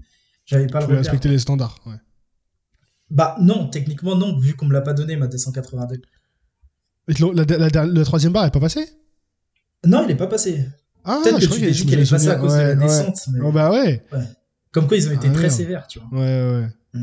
[0.44, 1.96] J'avais pas tu le respecter les standards, ouais.
[3.10, 6.00] Bah non, techniquement non, vu qu'on me l'a pas donné ma 282.
[7.08, 8.88] le troisième bar est pas passé
[9.84, 10.66] Non, il est pas passé.
[11.04, 13.28] Ah, Peut-être que tu t'es dit qu'elle est passée à cause de la descente.
[13.32, 13.40] Mais...
[13.42, 14.02] Oh, bah ouais.
[14.70, 16.08] Comme quoi ils ont été ah, très sévères, tu vois.
[16.18, 16.68] Ouais, ouais.
[16.94, 17.00] Mm,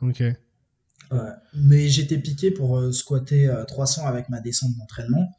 [0.00, 0.10] mm.
[0.10, 0.20] Ok.
[0.20, 1.30] Ouais.
[1.54, 5.30] Mais j'étais piqué pour euh, squatter 300 euh, avec ma descente d'entraînement.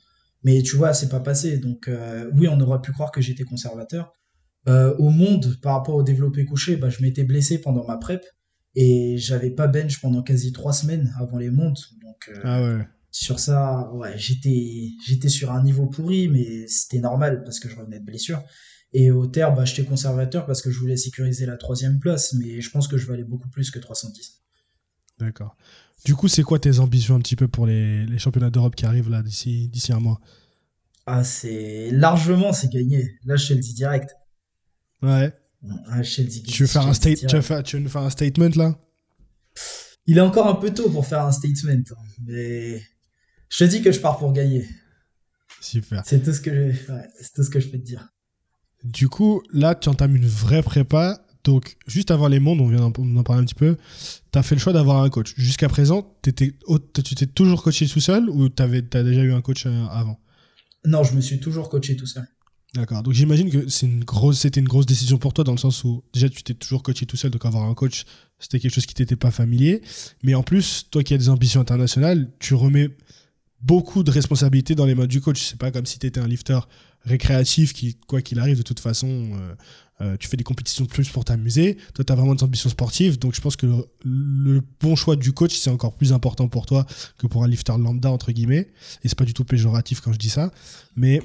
[0.45, 1.57] Mais tu vois, c'est pas passé.
[1.57, 4.13] Donc euh, oui, on aurait pu croire que j'étais conservateur.
[4.67, 8.25] Euh, au monde, par rapport au développé couché, bah, je m'étais blessé pendant ma prep
[8.75, 11.91] et j'avais pas bench pendant quasi trois semaines avant les montes.
[12.01, 12.87] Donc, euh, ah ouais.
[13.11, 17.75] sur ça, ouais, j'étais, j'étais sur un niveau pourri, mais c'était normal parce que je
[17.75, 18.43] revenais de blessure.
[18.93, 22.61] Et au terme, bah, j'étais conservateur parce que je voulais sécuriser la troisième place, mais
[22.61, 24.41] je pense que je valais beaucoup plus que 310.
[25.19, 25.55] D'accord.
[26.05, 28.85] Du coup, c'est quoi tes ambitions un petit peu pour les, les championnats d'Europe qui
[28.85, 30.19] arrivent là d'ici, d'ici un mois?
[31.05, 33.17] Ah, c'est largement, c'est gagné.
[33.25, 34.15] Là, je te le dis direct.
[35.01, 35.33] Ouais.
[36.47, 38.77] Tu veux faire un tu veux faire, tu veux faire un statement là?
[40.05, 42.79] Il est encore un peu tôt pour faire un statement, hein, mais
[43.49, 44.67] je te dis que je pars pour gagner.
[45.61, 46.03] Super.
[46.05, 48.07] C'est tout ce que je, ouais, c'est tout ce que je peux te dire.
[48.83, 51.25] Du coup, là, tu entames une vraie prépa.
[51.43, 53.77] Donc, juste avant les mondes, on vient d'en parler un petit peu,
[54.31, 55.33] tu as fait le choix d'avoir un coach.
[55.37, 56.55] Jusqu'à présent, étais,
[57.03, 58.67] tu t'es toujours coaché tout seul ou tu as
[59.03, 60.19] déjà eu un coach euh, avant?
[60.85, 62.27] Non, je me suis toujours coaché tout seul.
[62.75, 63.03] D'accord.
[63.03, 65.83] Donc j'imagine que c'est une grosse, c'était une grosse décision pour toi dans le sens
[65.85, 68.03] où déjà tu t'es toujours coaché tout seul, donc avoir un coach,
[68.37, 69.81] c'était quelque chose qui t'était pas familier.
[70.23, 72.89] Mais en plus, toi qui as des ambitions internationales, tu remets
[73.61, 75.41] beaucoup de responsabilités dans les mains du coach.
[75.41, 76.59] C'est pas comme si tu étais un lifter
[77.05, 79.55] récréatif qui, quoi qu'il arrive, de toute façon, euh,
[80.01, 81.77] euh, tu fais des compétitions de plus pour t'amuser.
[81.93, 83.19] Toi, tu as vraiment des ambitions sportives.
[83.19, 83.67] Donc, je pense que
[84.03, 86.85] le, bon choix du coach, c'est encore plus important pour toi
[87.17, 88.67] que pour un lifter lambda, entre guillemets.
[89.03, 90.51] Et c'est pas du tout péjoratif quand je dis ça.
[90.95, 91.21] Mais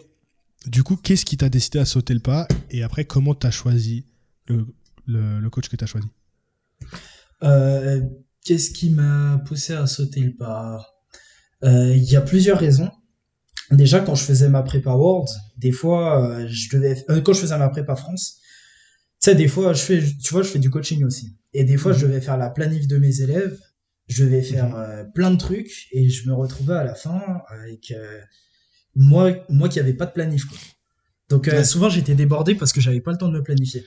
[0.66, 3.50] du coup, qu'est-ce qui t'a décidé à sauter le pas Et après, comment tu as
[3.50, 4.06] choisi
[4.46, 4.66] le,
[5.06, 6.08] le, coach que tu as choisi?
[7.42, 8.00] Euh,
[8.44, 10.86] Qu'est-ce qui m'a poussé à sauter le pas?
[11.62, 12.90] Il y a plusieurs raisons
[13.76, 17.40] déjà quand je faisais ma prépa World, des fois euh, je devais euh, quand je
[17.40, 18.38] faisais ma prépa France,
[19.20, 21.76] tu sais des fois je fais tu vois je fais du coaching aussi et des
[21.76, 22.10] fois je mhm.
[22.10, 23.58] devais faire la planif de mes élèves,
[24.08, 24.76] je devais faire mhm.
[24.76, 27.92] euh, plein de trucs et je me retrouvais à la fin avec
[28.94, 30.58] moi moi qui avait pas de planif quoi.
[31.28, 33.84] Donc souvent j'étais débordé parce que j'avais pas le temps de me planifier.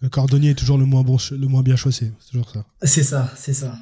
[0.00, 2.66] Le cordonnier est toujours le moins bon le moins bien chaussé, c'est toujours ça.
[2.82, 3.76] C'est ça, c'est ça.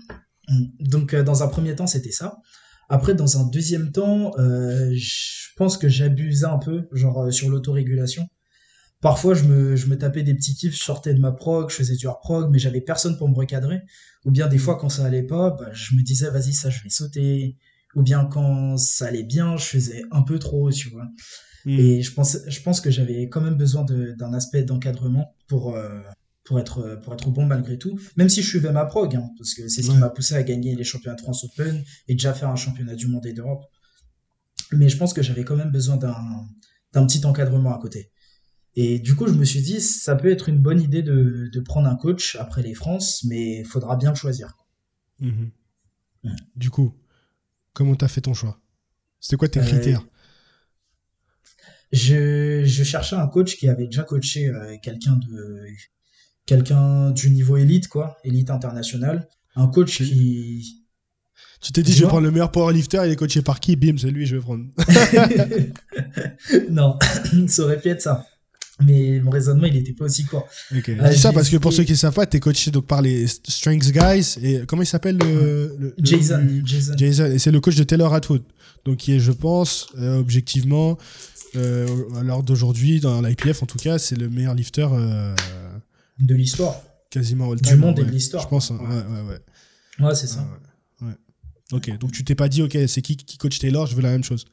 [0.81, 2.39] Donc dans un premier temps, c'était ça.
[2.93, 7.49] Après, dans un deuxième temps, euh, je pense que j'abusais un peu, genre euh, sur
[7.49, 8.29] l'autorégulation.
[9.01, 11.77] Parfois, je me, je me tapais des petits kiffs, je sortais de ma prog, je
[11.77, 13.81] faisais du hard prog, mais j'avais personne pour me recadrer.
[14.27, 16.83] Ou bien des fois, quand ça allait pas, bah, je me disais, vas-y, ça, je
[16.83, 17.57] vais sauter.
[17.95, 21.09] Ou bien quand ça allait bien, je faisais un peu trop, tu vois.
[21.65, 21.79] Hmm.
[21.79, 26.01] Et je pense, je pense que j'avais quand même besoin d'un aspect d'encadrement pour, euh,
[26.45, 27.99] pour être, pour être bon malgré tout.
[28.17, 30.43] Même si je suivais ma prog, hein, parce que c'est ce qui m'a poussé à
[30.43, 33.65] gagner les championnats de France Open et déjà faire un championnat du monde et d'Europe.
[34.73, 38.11] Mais je pense que j'avais quand même besoin d'un petit encadrement à côté.
[38.75, 41.61] Et du coup, je me suis dit, ça peut être une bonne idée de, de
[41.61, 44.57] prendre un coach après les France, mais il faudra bien le choisir.
[45.21, 45.51] Mhm.
[46.57, 46.95] Du coup,
[47.73, 48.59] comment t'as fait ton choix?
[49.21, 50.05] C'était quoi tes euh, critères?
[51.93, 55.67] Je, je, cherchais un coach qui avait déjà coaché euh, quelqu'un de
[56.47, 59.29] quelqu'un du niveau élite, quoi, élite internationale.
[59.55, 60.87] Un coach qui.
[61.61, 63.77] Tu t'es dit, je vais prendre le meilleur powerlifter, il est coaché par qui?
[63.77, 64.65] Bim, c'est lui, je vais prendre.
[66.71, 66.99] non,
[67.47, 68.27] ça aurait pu être ça.
[68.81, 70.49] Mais mon raisonnement, il n'était pas aussi court.
[70.75, 70.89] Ok.
[70.89, 72.87] Euh, dis ça parce que pour ceux qui ne savent pas, tu es coaché donc,
[72.87, 74.39] par les Strength Guys.
[74.43, 76.95] Et comment il s'appelle le, Jason, Jason.
[76.97, 77.27] Jason.
[77.27, 78.43] Et c'est le coach de Taylor Atwood.
[78.85, 80.99] Donc, qui est, je pense, euh, objectivement,
[81.55, 84.89] euh, à l'heure d'aujourd'hui, dans l'IPF en tout cas, c'est le meilleur lifter
[86.19, 86.81] de l'histoire.
[87.11, 87.75] Quasiment all time.
[87.75, 88.43] Du monde et de l'histoire.
[88.43, 88.71] Je pense.
[88.71, 88.79] Hein.
[88.81, 90.07] Ouais, ouais, ouais.
[90.07, 90.49] Ouais, c'est ça.
[91.03, 91.13] Ouais,
[91.73, 94.11] Ok, donc tu t'es pas dit, ok, c'est qui qui coach Taylor, je veux la
[94.11, 94.47] même chose.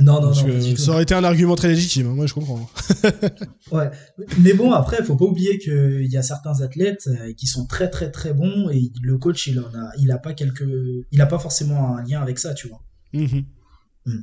[0.00, 0.76] Non, non, non.
[0.76, 2.70] ça aurait été un argument très légitime, hein, moi je comprends.
[3.72, 3.90] ouais.
[4.38, 7.66] Mais bon, après, il faut pas oublier qu'il y a certains athlètes euh, qui sont
[7.66, 10.68] très, très, très bons et le coach, il en a, il a pas quelques,
[11.10, 12.84] il a pas forcément un lien avec ça, tu vois.
[13.12, 13.44] Mm-hmm.
[14.06, 14.18] Mm.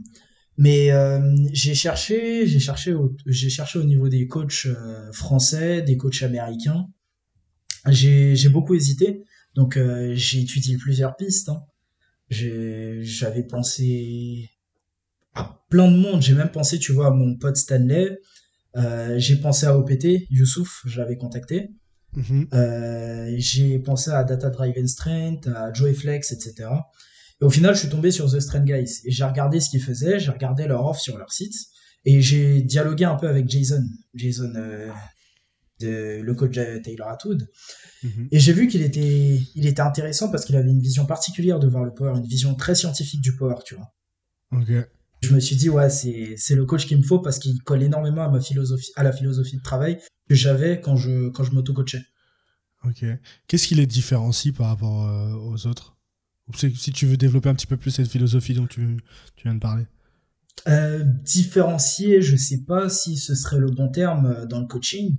[0.58, 5.82] Mais euh, j'ai cherché, j'ai cherché, au, j'ai cherché au niveau des coachs euh, français,
[5.82, 6.88] des coachs américains.
[7.90, 11.50] J'ai, j'ai beaucoup hésité, donc euh, j'ai étudié plusieurs pistes.
[11.50, 11.62] Hein.
[12.30, 14.50] j'avais pensé
[15.69, 16.21] plein de monde.
[16.21, 18.19] J'ai même pensé, tu vois, à mon pote Stanley.
[19.17, 21.71] j'ai pensé à OPT, Youssouf, je l'avais contacté.
[22.15, 23.36] Mm-hmm.
[23.38, 26.69] j'ai pensé à Data Driven Strength, à Joyflex, etc.
[27.41, 29.82] Et au final, je suis tombé sur The Strand Guys et j'ai regardé ce qu'ils
[29.82, 31.54] faisaient, j'ai regardé leur offre sur leur site
[32.06, 34.89] et j'ai dialogué un peu avec Jason, Jason, euh,
[35.82, 37.48] de, le coach Taylor Atwood.
[38.04, 38.28] Mhm.
[38.32, 41.67] Et j'ai vu qu'il était, il était intéressant parce qu'il avait une vision particulière de
[41.67, 43.93] voir le power, une vision très scientifique du power, tu vois.
[44.52, 44.71] Ok.
[45.26, 48.24] Je me suis dit, ouais, c'est, le coach qu'il me faut parce qu'il colle énormément
[48.24, 52.06] à ma philosophie, à la philosophie de travail que j'avais quand je, quand je m'auto-coachais.
[52.84, 53.06] Ok.
[53.48, 55.96] Qu'est-ce qui les différencie par rapport euh, aux autres?
[56.54, 58.98] Si tu veux développer un petit peu plus cette philosophie dont tu,
[59.44, 59.86] viens de parler.
[60.68, 65.16] Euh, différencier, je sais pas si ce serait le bon terme euh, dans le coaching,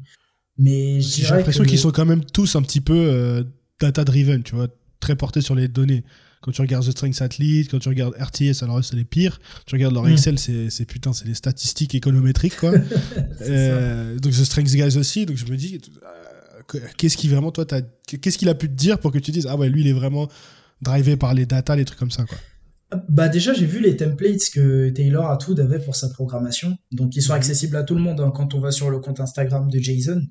[0.56, 3.44] Mais j'ai l'impression qu'ils sont quand même tous un petit peu euh,
[3.80, 4.68] data-driven, tu vois,
[5.00, 6.04] très portés sur les données.
[6.42, 9.40] Quand tu regardes The Strengths Athlete, quand tu regardes RTS, alors c'est les pires.
[9.66, 10.12] Tu regardes leur mm.
[10.12, 12.72] Excel, c'est putain, c'est les statistiques économétriques, quoi.
[13.42, 15.26] euh, donc The Strengths Guys aussi.
[15.26, 15.80] Donc je me dis,
[16.74, 19.46] euh, qu'est-ce qui vraiment, toi, qu'est-ce qu'il a pu te dire pour que tu dises,
[19.48, 20.28] ah ouais, lui, il est vraiment
[20.82, 22.38] drivé par les data, les trucs comme ça, quoi?
[23.08, 27.22] Bah déjà j'ai vu les templates que Taylor Atwood avait pour sa programmation, donc ils
[27.22, 27.38] sont mhm.
[27.38, 28.30] accessibles à tout le monde hein.
[28.32, 30.22] quand on va sur le compte Instagram de Jason,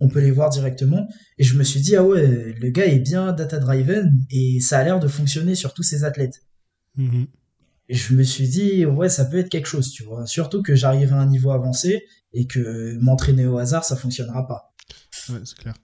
[0.00, 1.08] on peut les voir directement.
[1.38, 4.78] Et je me suis dit ah ouais le gars est bien data driven et ça
[4.78, 6.42] a l'air de fonctionner sur tous ses athlètes.
[6.96, 7.26] Mhm.
[7.88, 10.74] Et je me suis dit ouais ça peut être quelque chose tu vois, surtout que
[10.74, 14.74] j'arrive à un niveau avancé et que m'entraîner au hasard ça fonctionnera pas.
[15.30, 15.74] Ouais c'est clair.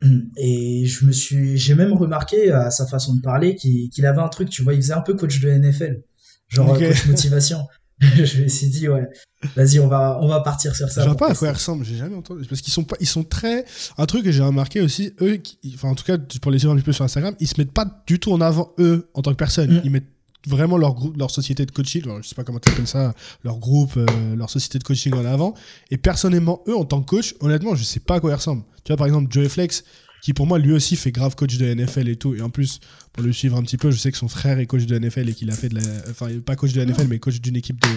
[0.36, 4.28] Et je me suis, j'ai même remarqué à sa façon de parler qu'il avait un
[4.28, 6.02] truc, tu vois, il faisait un peu coach de NFL,
[6.48, 7.66] genre coach motivation.
[8.24, 9.08] je me suis dit ouais,
[9.56, 11.02] vas-y on va on va partir sur ça.
[11.02, 13.08] Je vois pas à quoi ils ressemblent, j'ai jamais entendu parce qu'ils sont pas ils
[13.08, 13.64] sont très
[13.96, 15.40] un truc que j'ai remarqué aussi eux
[15.74, 17.72] enfin en tout cas pour les suivre un petit peu sur Instagram, ils se mettent
[17.72, 19.80] pas du tout en avant eux en tant que personne, mm.
[19.84, 20.06] ils mettent
[20.46, 23.58] vraiment leur groupe, leur société de coaching, je sais pas comment tu appelles ça, leur
[23.58, 25.54] groupe, euh, leur société de coaching en avant.
[25.90, 28.62] Et personnellement, eux, en tant que coach, honnêtement, je sais pas à quoi ils ressemblent.
[28.84, 29.84] Tu vois, par exemple, Joey Flex,
[30.20, 32.34] qui pour moi, lui aussi fait grave coach de NFL et tout.
[32.34, 32.80] Et en plus,
[33.12, 35.28] pour le suivre un petit peu, je sais que son frère est coach de NFL
[35.28, 35.82] et qu'il a fait de la.
[36.10, 37.88] Enfin, pas coach de NFL, mais coach d'une équipe de,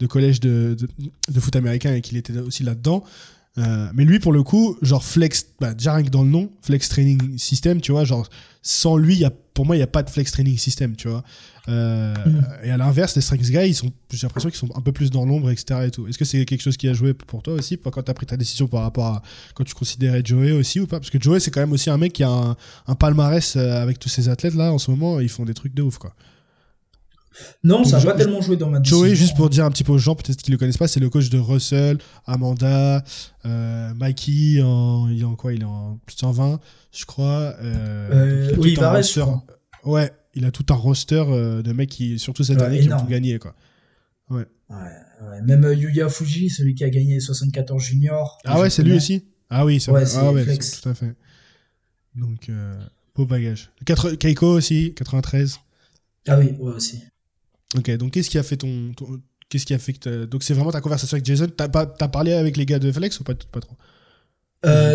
[0.00, 0.76] de collège de,
[1.28, 3.04] de, foot américain et qu'il était aussi là-dedans.
[3.58, 7.38] Euh, mais lui, pour le coup, genre flex, bah, déjà dans le nom, flex training
[7.38, 8.28] system, tu vois, genre
[8.62, 11.24] sans lui, pour moi, il n'y a pas de flex training system, tu vois.
[11.68, 12.44] Euh, mm.
[12.64, 15.10] Et à l'inverse, les strength guys, ils sont, j'ai l'impression qu'ils sont un peu plus
[15.10, 15.80] dans l'ombre, etc.
[15.86, 16.06] Et tout.
[16.06, 18.26] Est-ce que c'est quelque chose qui a joué pour toi aussi, quand tu as pris
[18.26, 19.22] ta décision par rapport à
[19.54, 20.98] quand tu considérais Joey aussi ou pas?
[20.98, 23.82] Parce que Joey, c'est quand même aussi un mec qui a un, un palmarès euh,
[23.82, 26.14] avec tous ces athlètes là en ce moment, ils font des trucs de ouf, quoi.
[27.62, 29.04] Non, ça n'a pas tellement joué dans ma décision.
[29.04, 30.88] Joey, juste pour dire un petit peu aux gens, peut-être qu'ils ne le connaissent pas,
[30.88, 33.02] c'est le coach de Russell, Amanda,
[33.44, 35.52] euh, Mikey, en, il est en quoi?
[35.52, 36.60] Il est en plus de 120,
[36.92, 37.54] je crois.
[37.62, 39.22] Euh, oui, il va rester.
[39.84, 43.00] Ouais, il a tout un roster euh, de mecs qui, surtout cette année, qui ont
[43.00, 43.38] tout gagné.
[43.38, 43.56] Quoi.
[44.28, 44.44] Ouais.
[44.68, 48.38] ouais, Même euh, Yuya Fuji, celui qui a gagné 74 juniors.
[48.44, 49.24] Ah ouais, c'est lui aussi?
[49.48, 51.14] Ah oui, c'est ouais, ah ouais, tout à fait.
[52.14, 52.78] Donc, euh,
[53.14, 53.70] beau bagage.
[53.86, 55.58] Keiko aussi, 93.
[56.28, 57.02] Ah oui, ouais aussi.
[57.76, 58.92] Ok, donc qu'est-ce qui a fait ton.
[59.48, 60.24] qu'est-ce qui a fait que.
[60.26, 63.20] Donc c'est vraiment ta conversation avec Jason T'as as parlé avec les gars de Flex
[63.20, 63.76] ou pas, pas trop?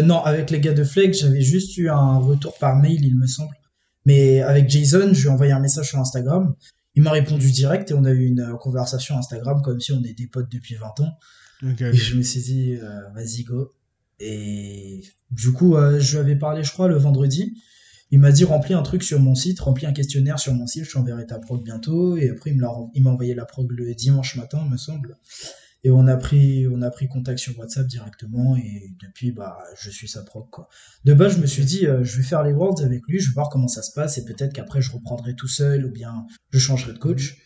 [0.04, 3.28] Non, avec les gars de Flex, j'avais juste eu un retour par mail, il me
[3.28, 3.56] semble.
[4.06, 6.56] Mais avec Jason, je lui ai envoyé un message sur Instagram.
[6.96, 10.14] Il m'a répondu direct et on a eu une conversation Instagram comme si on était
[10.14, 11.18] des potes depuis 20 ans.
[11.64, 13.74] Et je me suis dit, euh, vas-y, go.
[14.20, 17.62] Et du coup, euh, je lui avais parlé, je crois, le vendredi.
[18.10, 20.84] Il m'a dit, remplis un truc sur mon site, remplis un questionnaire sur mon site,
[20.84, 22.18] je t'enverrai ta prog bientôt.
[22.18, 25.18] Et après, il m'a envoyé la prog le dimanche matin, me semble.
[25.84, 29.90] Et on a pris, on a pris contact sur WhatsApp directement et depuis, bah, je
[29.90, 30.70] suis sa proc, quoi.
[31.06, 33.30] De base, je me suis dit, euh, je vais faire les Worlds avec lui, je
[33.30, 36.28] vais voir comment ça se passe et peut-être qu'après, je reprendrai tout seul ou bien
[36.52, 37.38] je changerai de coach.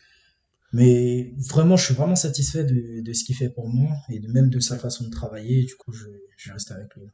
[0.73, 4.27] Mais vraiment, je suis vraiment satisfait de, de ce qu'il fait pour moi et de
[4.27, 5.63] même de sa façon de travailler.
[5.63, 7.07] du coup, je, je reste avec lui.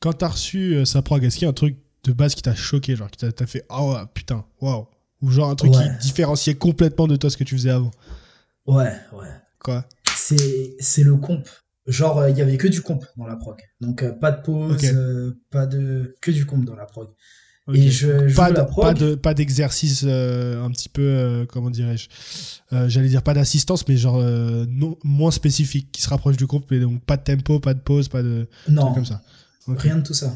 [0.00, 2.42] Quand t'as reçu euh, sa prog, est-ce qu'il y a un truc de base qui
[2.42, 4.86] t'a choqué, genre qui t'a fait, oh putain, waouh,
[5.22, 7.92] ou genre un truc qui différenciait complètement de toi ce que tu faisais avant?
[8.66, 9.28] Ouais, ouais.
[9.62, 11.48] Quoi c'est le comp.
[11.86, 13.56] Genre, euh, il y avait que du comp dans la prog.
[13.80, 16.14] Donc, euh, pas de pause, euh, pas de.
[16.20, 17.08] que du comp dans la prog.
[17.72, 18.50] Et je, pas,
[18.92, 22.08] de, pas d'exercice un petit peu, comment dirais-je
[22.88, 24.20] J'allais dire pas d'assistance, mais genre
[24.68, 27.78] non, moins spécifique, qui se rapproche du comp, mais donc pas de tempo, pas de
[27.78, 28.48] pause, pas de.
[28.68, 29.22] Non, comme ça.
[29.68, 30.34] Rien de tout ça.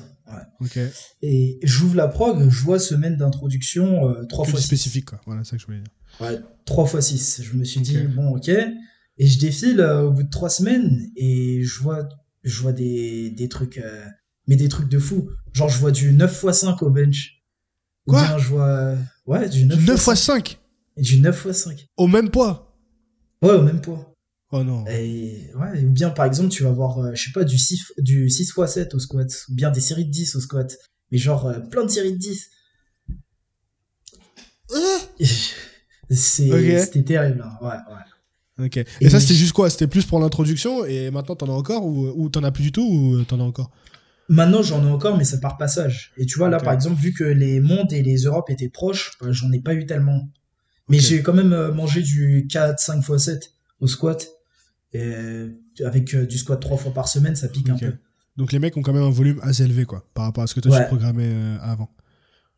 [0.61, 0.89] Ouais.
[1.21, 5.21] Et j'ouvre la prog, je vois semaine d'introduction trois fois spécifique, quoi.
[5.27, 5.91] Voilà, c'est ça que je voulais dire.
[6.21, 7.43] Ouais, 3 fois 6.
[7.43, 8.51] Je me suis dit, bon, ok.
[9.19, 12.09] Et je défile euh, au bout de trois semaines et je vois,
[12.43, 14.05] je vois des, des trucs, euh,
[14.47, 15.31] mais des trucs de fou.
[15.53, 17.43] Genre, je vois du 9 x 5 au bench.
[18.07, 18.21] Quoi?
[18.21, 18.95] ou bien je vois,
[19.27, 20.61] ouais, du 9, x 5.
[20.99, 21.89] Du 9 x 5.
[21.97, 22.77] Au même poids?
[23.43, 24.15] Ouais, au même poids.
[24.53, 24.85] Oh non.
[24.87, 27.95] Et, ouais, ou bien, par exemple, tu vas voir, euh, je sais pas, du 6,
[27.99, 30.77] du 6 x 7 au squat, ou bien des séries de 10 au squat.
[31.11, 32.51] Mais genre, plein de séries de 10.
[36.11, 37.59] C'était terrible, hein.
[37.63, 38.03] ouais, ouais.
[38.59, 38.79] Ok.
[39.01, 39.69] Et, ça, c'était juste quoi?
[39.69, 42.73] C'était plus pour l'introduction et maintenant t'en as encore ou, ou t'en as plus du
[42.73, 43.71] tout ou t'en as encore?
[44.29, 46.13] Maintenant, j'en ai encore, mais c'est par passage.
[46.17, 49.13] Et tu vois, là, par exemple, vu que les mondes et les Europes étaient proches,
[49.21, 50.29] bah, j'en ai pas eu tellement.
[50.89, 54.29] Mais j'ai quand même euh, mangé du 4, 5 x 7 au squat.
[54.93, 55.13] Et
[55.85, 57.93] avec euh, du squat 3 fois par semaine, ça pique un peu.
[58.37, 60.55] Donc les mecs ont quand même un volume assez élevé, quoi, par rapport à ce
[60.55, 61.91] que tu programmais euh, avant.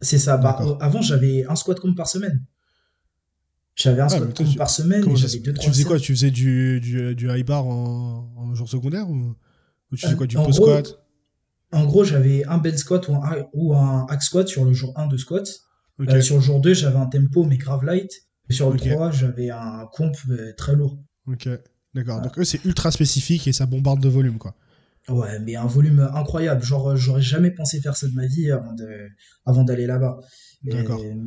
[0.00, 0.36] C'est ça.
[0.36, 2.44] Bah, avant, j'avais un squat compte par semaine.
[3.78, 5.98] J'avais un squat par semaine et j'avais deux, Tu faisais quoi?
[6.00, 9.34] Tu faisais du, du, du high bar en, en jour secondaire ou,
[9.94, 10.98] tu faisais quoi Du post squat?
[11.70, 14.92] en gros, j'avais un bel squat ou un, ou un hack squat sur le jour
[14.96, 15.48] 1 de squat.
[16.00, 18.10] Euh, sur le jour 2, j'avais un tempo mais grave light.
[18.50, 20.98] Et sur le 3, j'avais un comp euh, très lourd.
[21.26, 21.48] Ok,
[21.94, 22.20] d'accord.
[22.22, 24.54] Donc eux, c'est ultra spécifique et ça bombarde de volume, quoi.
[25.08, 26.62] Ouais, mais un volume incroyable.
[26.62, 29.08] Genre, j'aurais jamais pensé faire ça de ma vie avant de,
[29.46, 30.20] avant d'aller là-bas.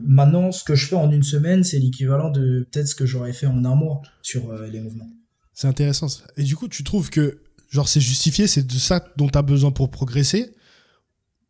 [0.05, 3.33] Maintenant, ce que je fais en une semaine, c'est l'équivalent de peut-être ce que j'aurais
[3.33, 5.09] fait en un mois sur euh, les mouvements.
[5.53, 6.09] C'est intéressant.
[6.09, 6.23] Ça.
[6.37, 9.41] Et du coup, tu trouves que genre c'est justifié, c'est de ça dont tu as
[9.41, 10.53] besoin pour progresser?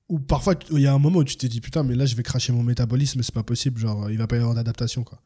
[0.09, 2.15] Ou parfois, il y a un moment où tu t'es dit putain, mais là, je
[2.15, 3.79] vais cracher mon métabolisme, c'est pas possible.
[3.79, 5.21] Genre, il va pas y avoir d'adaptation, quoi.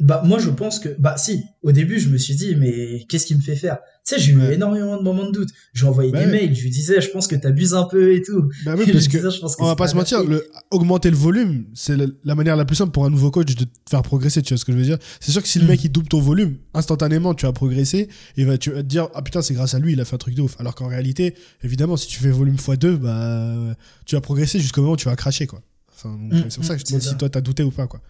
[0.00, 3.26] Bah, moi, je pense que, bah, si, au début, je me suis dit, mais qu'est-ce
[3.26, 3.78] qui me fait faire?
[4.06, 5.50] Tu sais, j'ai eu énormément de moments de doute.
[5.74, 8.22] J'ai envoyé bah des mails, je lui disais, je pense que t'abuses un peu et
[8.22, 8.48] tout.
[8.64, 9.18] Bah oui, parce que,
[9.58, 12.92] on va pas se mentir, le, augmenter le volume, c'est la, manière la plus simple
[12.92, 14.98] pour un nouveau coach de te faire progresser, tu vois ce que je veux dire?
[15.20, 15.68] C'est sûr que si le mm.
[15.68, 18.08] mec, il double ton volume, instantanément, tu vas progresser,
[18.38, 20.14] et va, tu vas te dire, ah putain, c'est grâce à lui, il a fait
[20.14, 20.56] un truc de ouf.
[20.58, 24.94] Alors qu'en réalité, évidemment, si tu fais volume x2, bah, tu vas progresser jusqu'au moment
[24.94, 25.60] où tu vas cracher, quoi.
[25.94, 27.86] Enfin, mm, c'est pour ça que je te demande si toi, t'as douté ou pas,
[27.86, 28.00] quoi.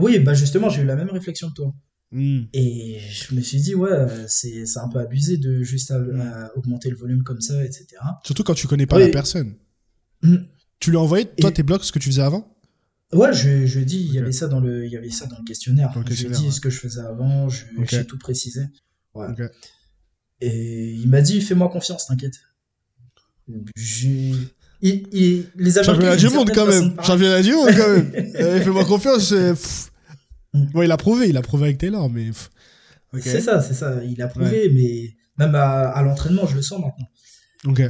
[0.00, 1.74] Oui, bah justement, j'ai eu la même réflexion que toi.
[2.12, 2.42] Hmm.
[2.52, 6.48] Et je me suis dit, ouais, c'est un peu abusé de juste hmm.
[6.56, 7.86] augmenter le volume comme ça, etc.
[8.24, 9.54] Surtout quand tu connais pas la personne.
[10.22, 10.38] Hmm.
[10.80, 12.56] Tu lui as envoyé, toi, tes blocs, ce que tu faisais avant?
[13.12, 15.38] Ouais, je, je dis, il y avait ça dans le, il y avait ça dans
[15.38, 15.92] le questionnaire.
[16.08, 18.62] je lui ai dit ce que je faisais avant, j'ai tout précisé.
[19.14, 19.26] Ouais.
[20.40, 22.40] Et il m'a dit, fais-moi confiance, t'inquiète.
[23.76, 24.32] J'ai
[24.82, 26.94] il, il, les Championnat du monde quand même.
[27.02, 28.12] Championnat du monde quand même.
[28.62, 29.34] Fais-moi confiance.
[30.54, 32.30] Bon, il a prouvé, il a prouvé avec Taylor, mais.
[33.20, 34.02] C'est ça, c'est ça.
[34.04, 37.08] Il a prouvé, mais même à, l'entraînement, je le sens maintenant.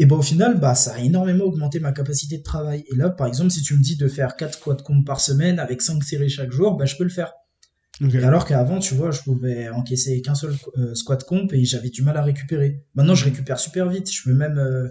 [0.00, 2.84] Et bah, au final, bah, ça a énormément augmenté ma capacité de travail.
[2.92, 5.58] Et là, par exemple, si tu me dis de faire 4 squats comp par semaine
[5.58, 7.32] avec 5 séries chaque jour, bah, je peux le faire.
[8.22, 12.02] alors qu'avant, tu vois, je pouvais encaisser qu'un seul euh, squat comp et j'avais du
[12.02, 12.82] mal à récupérer.
[12.94, 14.10] Maintenant, je récupère super vite.
[14.10, 14.58] Je peux même.
[14.58, 14.88] Euh,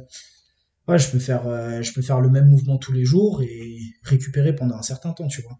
[0.87, 3.79] ouais, je peux faire, euh, je peux faire le même mouvement tous les jours et
[4.03, 5.59] récupérer pendant un certain temps, tu vois.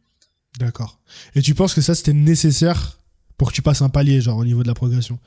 [0.58, 1.00] D'accord.
[1.36, 3.00] Et tu penses que ça, c'était nécessaire
[3.38, 5.20] pour que tu passes un palier, genre au niveau de la progression?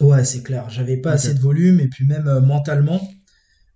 [0.00, 0.70] Ouais, c'est clair.
[0.70, 3.00] J'avais pas assez de volume et puis même euh, mentalement.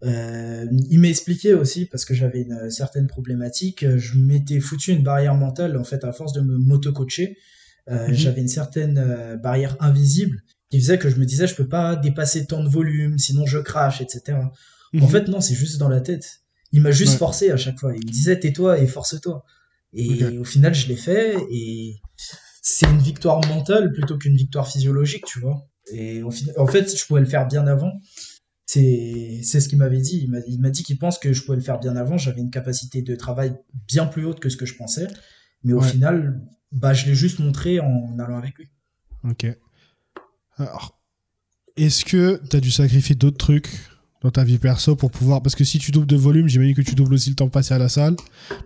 [0.02, 3.84] Euh, il m'a expliqué aussi parce que j'avais une certaine problématique.
[3.96, 7.36] Je m'étais foutu une barrière mentale en fait à force de me moto-coacher.
[7.88, 8.12] Mhm.
[8.12, 12.46] J'avais une certaine barrière invisible qui faisait que je me disais je peux pas dépasser
[12.46, 14.38] tant de volume sinon je crache etc.
[14.94, 15.08] En mhm.
[15.08, 16.40] fait, non, c'est juste dans la tête.
[16.72, 17.94] Il m'a juste forcé à chaque fois.
[17.94, 19.44] Il me disait tais-toi et force-toi.
[19.96, 22.00] Et au final, je l'ai fait et
[22.60, 25.66] c'est une victoire mentale plutôt qu'une victoire physiologique, tu vois.
[25.92, 27.92] Et en fait, je pouvais le faire bien avant.
[28.66, 30.28] C'est ce qu'il m'avait dit.
[30.48, 32.18] Il m'a dit qu'il pense que je pouvais le faire bien avant.
[32.18, 33.54] J'avais une capacité de travail
[33.88, 35.06] bien plus haute que ce que je pensais.
[35.64, 38.68] Mais au final, bah, je l'ai juste montré en allant avec lui.
[39.24, 39.46] Ok.
[40.56, 41.00] Alors,
[41.76, 43.70] est-ce que tu as dû sacrifier d'autres trucs
[44.22, 45.42] dans ta vie perso pour pouvoir.
[45.42, 47.74] Parce que si tu doubles de volume, j'imagine que tu doubles aussi le temps passé
[47.74, 48.16] à la salle,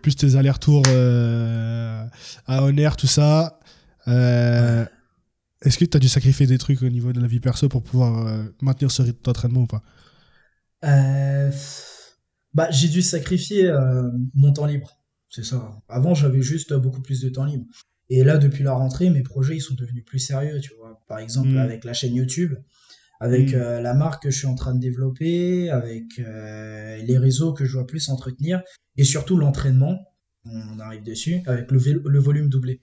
[0.02, 2.04] plus tes allers-retours euh,
[2.46, 3.60] à Honor, tout ça.
[4.08, 4.84] Euh,
[5.62, 7.82] est-ce que tu as dû sacrifier des trucs au niveau de la vie perso pour
[7.82, 9.82] pouvoir euh, maintenir ce rythme d'entraînement ou pas?
[12.52, 13.72] Bah, J'ai dû sacrifier
[14.34, 14.96] mon temps libre.
[15.28, 15.80] C'est ça.
[15.88, 17.66] Avant, j'avais juste beaucoup plus de temps libre.
[18.08, 20.58] Et là, depuis la rentrée, mes projets ils sont devenus plus sérieux.
[20.60, 21.58] Tu vois, par exemple, hmm.
[21.58, 22.54] avec la chaîne YouTube
[23.20, 23.56] avec mm.
[23.56, 27.64] euh, la marque que je suis en train de développer, avec euh, les réseaux que
[27.64, 28.62] je dois plus entretenir,
[28.96, 29.98] et surtout l'entraînement,
[30.46, 32.80] on arrive dessus, avec le, le volume doublé.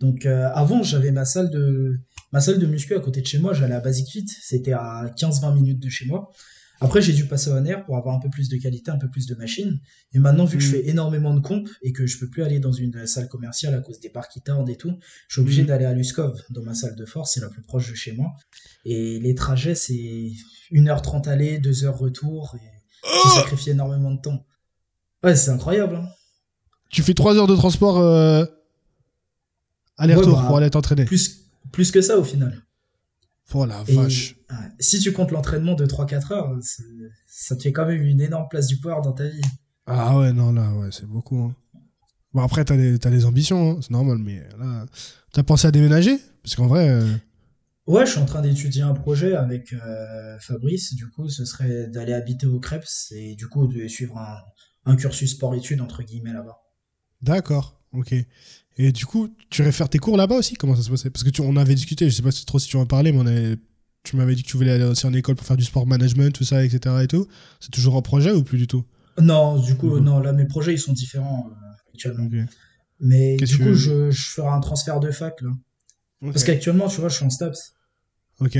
[0.00, 1.98] Donc euh, avant, j'avais ma salle de
[2.32, 5.06] ma salle de muscu à côté de chez moi, j'allais à Basic Fit, c'était à
[5.16, 6.30] 15-20 minutes de chez moi.
[6.80, 9.08] Après, j'ai dû passer en air pour avoir un peu plus de qualité, un peu
[9.08, 9.80] plus de machines.
[10.12, 10.72] Et maintenant, vu que je mm.
[10.72, 13.80] fais énormément de comp et que je peux plus aller dans une salle commerciale à
[13.80, 15.66] cause des parcs qui tardent et tout, je suis obligé mm.
[15.66, 18.34] d'aller à Luskov, dans ma salle de force, c'est la plus proche de chez moi.
[18.84, 20.32] Et les trajets, c'est
[20.72, 22.56] 1h30 aller, 2h retour.
[22.56, 24.44] Et oh sacrifié énormément de temps.
[25.22, 25.96] Ouais, c'est incroyable.
[25.96, 26.08] Hein.
[26.90, 28.44] Tu fais 3 heures de transport euh,
[29.98, 31.04] aller-retour bah, pour aller t'entraîner.
[31.04, 32.62] Plus, plus que ça au final.
[33.54, 34.36] Oh la vache.
[34.78, 36.58] si tu comptes l'entraînement de 3-4 heures,
[37.26, 39.40] ça te fait quand même une énorme place du pouvoir dans ta vie.
[39.86, 41.38] Ah ouais, non, là, ouais, c'est beaucoup.
[41.38, 41.54] Hein.
[42.34, 44.84] Bon, après, t'as des, as des ambitions, hein, c'est normal, mais là,
[45.32, 46.18] t'as pensé à déménager?
[46.42, 46.88] Parce qu'en vrai.
[46.88, 47.06] Euh,
[47.86, 50.94] ouais, je suis en train d'étudier un projet avec euh, Fabrice.
[50.94, 54.38] Du coup, ce serait d'aller habiter au Crêpes et du coup de suivre un,
[54.84, 56.60] un cursus sport-études, entre guillemets, là-bas.
[57.22, 58.14] D'accord, ok.
[58.78, 60.54] Et du coup, tu irais faire tes cours là-bas aussi?
[60.54, 61.10] Comment ça se passait?
[61.10, 63.12] Parce que tu, on avait discuté, je sais pas si trop si tu en parlais,
[63.12, 63.56] mais on
[64.02, 66.32] tu m'avais dit que tu voulais aller aussi en école pour faire du sport management,
[66.32, 66.94] tout ça, etc.
[67.02, 67.26] et tout.
[67.58, 68.84] C'est toujours un projet ou plus du tout?
[69.20, 72.28] Non, du coup, non, là, mes projets, ils sont différents euh, actuellement.
[73.00, 75.50] Mais du coup, je, je, ferai un transfert de fac, là.
[76.22, 77.74] Parce qu'actuellement, tu vois, je suis en STAPS.
[78.40, 78.58] Ok.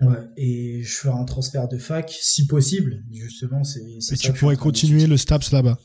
[0.00, 3.62] Ouais, et je ferai un transfert de fac, si possible, justement.
[3.64, 3.82] c'est
[4.12, 5.78] Et tu pourrais continuer le STAPS là-bas?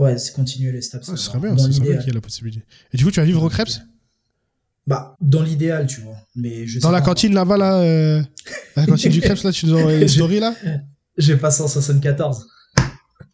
[0.00, 1.04] Ouais, c'est continuer les STAPS.
[1.04, 2.64] ce serait bien, c'est qu'il y a la possibilité.
[2.90, 3.82] Et du coup, tu vas vivre au Krebs?
[4.86, 6.16] Bah, dans l'idéal, tu vois.
[6.34, 8.22] Mais je dans la cantine là-bas, là, euh,
[8.76, 10.54] la cantine du Krebs, là, tu nous envoies les stories là?
[11.18, 12.46] J'ai pas 174.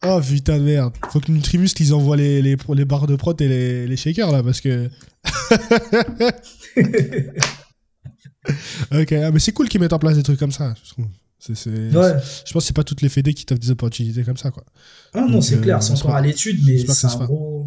[0.05, 0.93] Oh putain de merde.
[1.11, 4.33] Faut que Nutribus qu'ils envoient les, les, les, barres de prot et les, les shakers
[4.33, 4.91] là parce que.
[8.91, 11.07] ok, ah, mais c'est cool qu'ils mettent en place des trucs comme ça, je trouve.
[11.41, 14.65] Je pense que c'est pas toutes les fédés qui t'offrent des opportunités comme ça, quoi.
[15.13, 17.67] Ah non, c'est clair, euh, c'est encore à l'étude, mais c'est un, gros...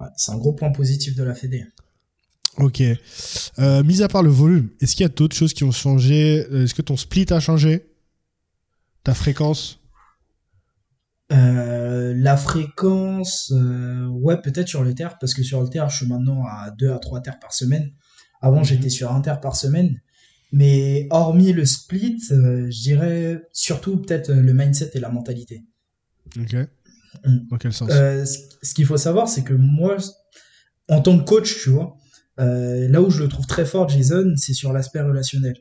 [0.00, 1.64] un gros point positif de la fédé.
[2.56, 2.82] Ok.
[3.58, 6.46] Euh, mis à part le volume, est-ce qu'il y a d'autres choses qui ont changé?
[6.52, 7.86] Est-ce que ton split a changé?
[9.04, 9.80] Ta fréquence?
[11.30, 13.52] Euh, la fréquence,
[14.10, 16.92] ouais, peut-être sur le terre, parce que sur le terre, je suis maintenant à 2
[16.92, 17.92] à 3 terres par semaine.
[18.40, 18.64] Avant, mhm.
[18.64, 20.00] j'étais sur un terre par semaine.
[20.50, 25.64] Mais hormis le split, euh, je dirais surtout peut-être euh, le mindset et la mentalité.
[26.38, 26.54] Ok.
[27.24, 27.38] Mm.
[27.50, 27.90] Dans quel sens?
[27.92, 29.96] Euh, Ce qu'il faut savoir, c'est que moi,
[30.88, 31.96] en tant que coach, tu vois,
[32.38, 35.56] là où je le trouve très fort, Jason, c'est sur l'aspect relationnel.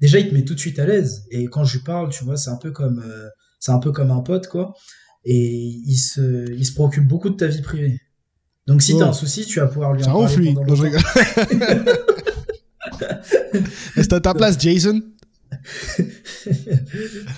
[0.00, 1.26] déjà, il te met tout de suite à l'aise.
[1.30, 3.04] Et quand je lui parle, tu vois, c'est un peu comme,
[3.60, 4.74] c'est un peu comme un pote, quoi.
[5.24, 8.00] Et il se, il se préoccupe beaucoup de ta vie privée.
[8.66, 10.74] Donc si tu t'as un souci, tu vas pouvoir lui en parler pendant
[13.96, 15.00] Est-ce à ta place, Jason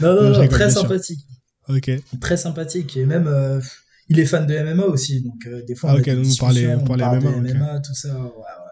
[0.00, 1.20] Non, non, non, très sympathique.
[1.68, 1.90] Ok.
[2.20, 2.96] Très sympathique.
[2.96, 3.60] Et même, euh,
[4.08, 5.22] il est fan de MMA aussi.
[5.22, 7.94] Donc, euh, des fois, on, ah, okay, on, parlait, on parlait MMA, de MMA tout
[7.94, 8.18] ça.
[8.18, 8.68] Ouais, ouais.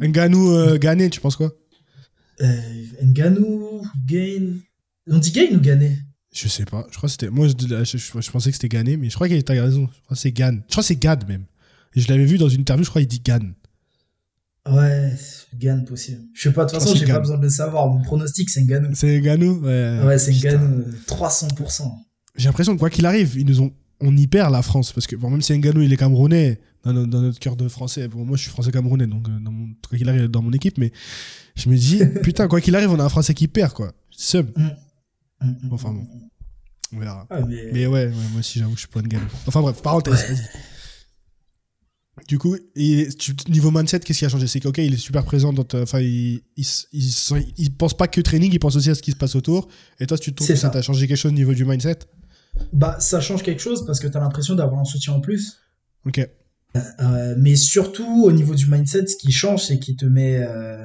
[0.00, 1.52] Un Nganou euh, gagné, tu penses quoi?
[2.40, 2.60] Euh,
[3.02, 4.56] Nganou, Gain.
[5.08, 5.98] On dit Gain ou gagné
[6.32, 6.86] Je sais pas.
[6.90, 7.30] Je crois que c'était.
[7.30, 9.88] Moi, je, je, pensais que c'était gagné, mais je crois qu'il a raison.
[9.92, 10.58] Je crois que c'est Gan.
[10.66, 11.44] Je crois que c'est Gad même.
[11.94, 13.52] Et je l'avais vu dans une interview, je crois qu'il dit Gan.
[14.70, 15.12] Ouais,
[15.54, 16.22] gagne possible.
[16.34, 17.88] Je sais pas, de toute façon, j'ai pas besoin de le savoir.
[17.88, 18.90] Mon pronostic, c'est Nganou.
[18.94, 21.82] C'est Nganou Ouais, ouais c'est Nganou, 300%.
[22.36, 24.92] J'ai l'impression que quoi qu'il arrive, ils nous ont, on y perd la France.
[24.92, 28.24] Parce que bon, même si Nganou, il est camerounais, dans, notre cœur de français, bon,
[28.24, 30.78] moi je suis français camerounais, donc euh, dans mon, quoi qu'il arrive dans mon équipe,
[30.78, 30.92] mais
[31.56, 33.92] je me dis, putain, quoi qu'il arrive, on a un français qui perd, quoi.
[34.10, 34.50] Sub.
[34.56, 34.70] Mm.
[35.40, 36.06] Mm, mm, enfin bon.
[36.92, 37.26] On verra.
[37.30, 37.86] Ah, mais...
[37.86, 39.26] ouais, moi aussi, j'avoue, je suis pas Nganou.
[39.46, 40.46] Enfin bref, parenthèse, vas-y.
[42.28, 43.08] Du coup, et
[43.48, 44.46] niveau mindset, qu'est-ce qui a changé?
[44.46, 48.58] C'est qu'ok, il est super présent dans Enfin, il, il, pense pas que training, il
[48.58, 49.68] pense aussi à ce qui se passe autour.
[50.00, 51.98] Et toi, tu trouves que ça t'a changé quelque chose au niveau du mindset?
[52.72, 55.58] Bah, ça change quelque chose parce que tu as l'impression d'avoir un soutien en plus.
[56.06, 56.18] Ok.
[56.18, 60.38] Euh, euh, mais surtout, au niveau du mindset, ce qui change, c'est qu'il te met.
[60.38, 60.82] Euh,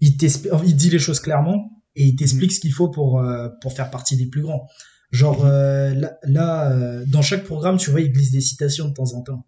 [0.00, 2.54] il, il dit les choses clairement et il t'explique mm.
[2.54, 3.22] ce qu'il faut pour,
[3.60, 4.66] pour faire partie des plus grands.
[5.10, 5.94] Genre, mm.
[5.94, 9.46] là, là dans chaque programme, tu vois, il glisse des citations de temps en temps.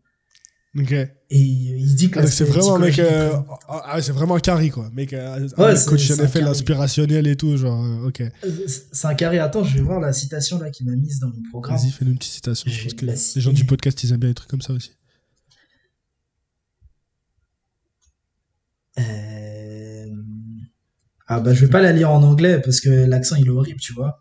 [0.77, 0.93] Ok.
[0.93, 3.33] Et il dit que ah, c'est vraiment mec, euh,
[3.69, 7.85] ah, c'est vraiment un carry quoi, mec, euh, ouais, coach NFL inspirationnel et tout, genre,
[7.85, 8.23] euh, ok.
[8.93, 9.39] C'est un carry.
[9.39, 11.77] Attends, je vais voir la citation là qu'il m'a mise dans mon programme.
[11.77, 14.35] Vas-y, fais-nous une petite citation, parce que les gens du podcast ils aiment bien des
[14.35, 14.91] trucs comme ça aussi.
[21.27, 23.81] Ah bah je vais pas la lire en anglais parce que l'accent il est horrible,
[23.81, 24.21] tu vois.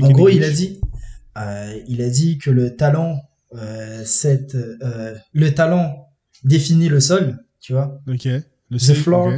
[0.00, 0.80] En gros, il a dit,
[1.88, 3.35] il a dit que le talent euh,
[4.04, 6.08] cette, euh, le talent
[6.44, 8.00] définit le sol, tu vois.
[8.08, 8.24] Ok.
[8.24, 9.32] Le the floor.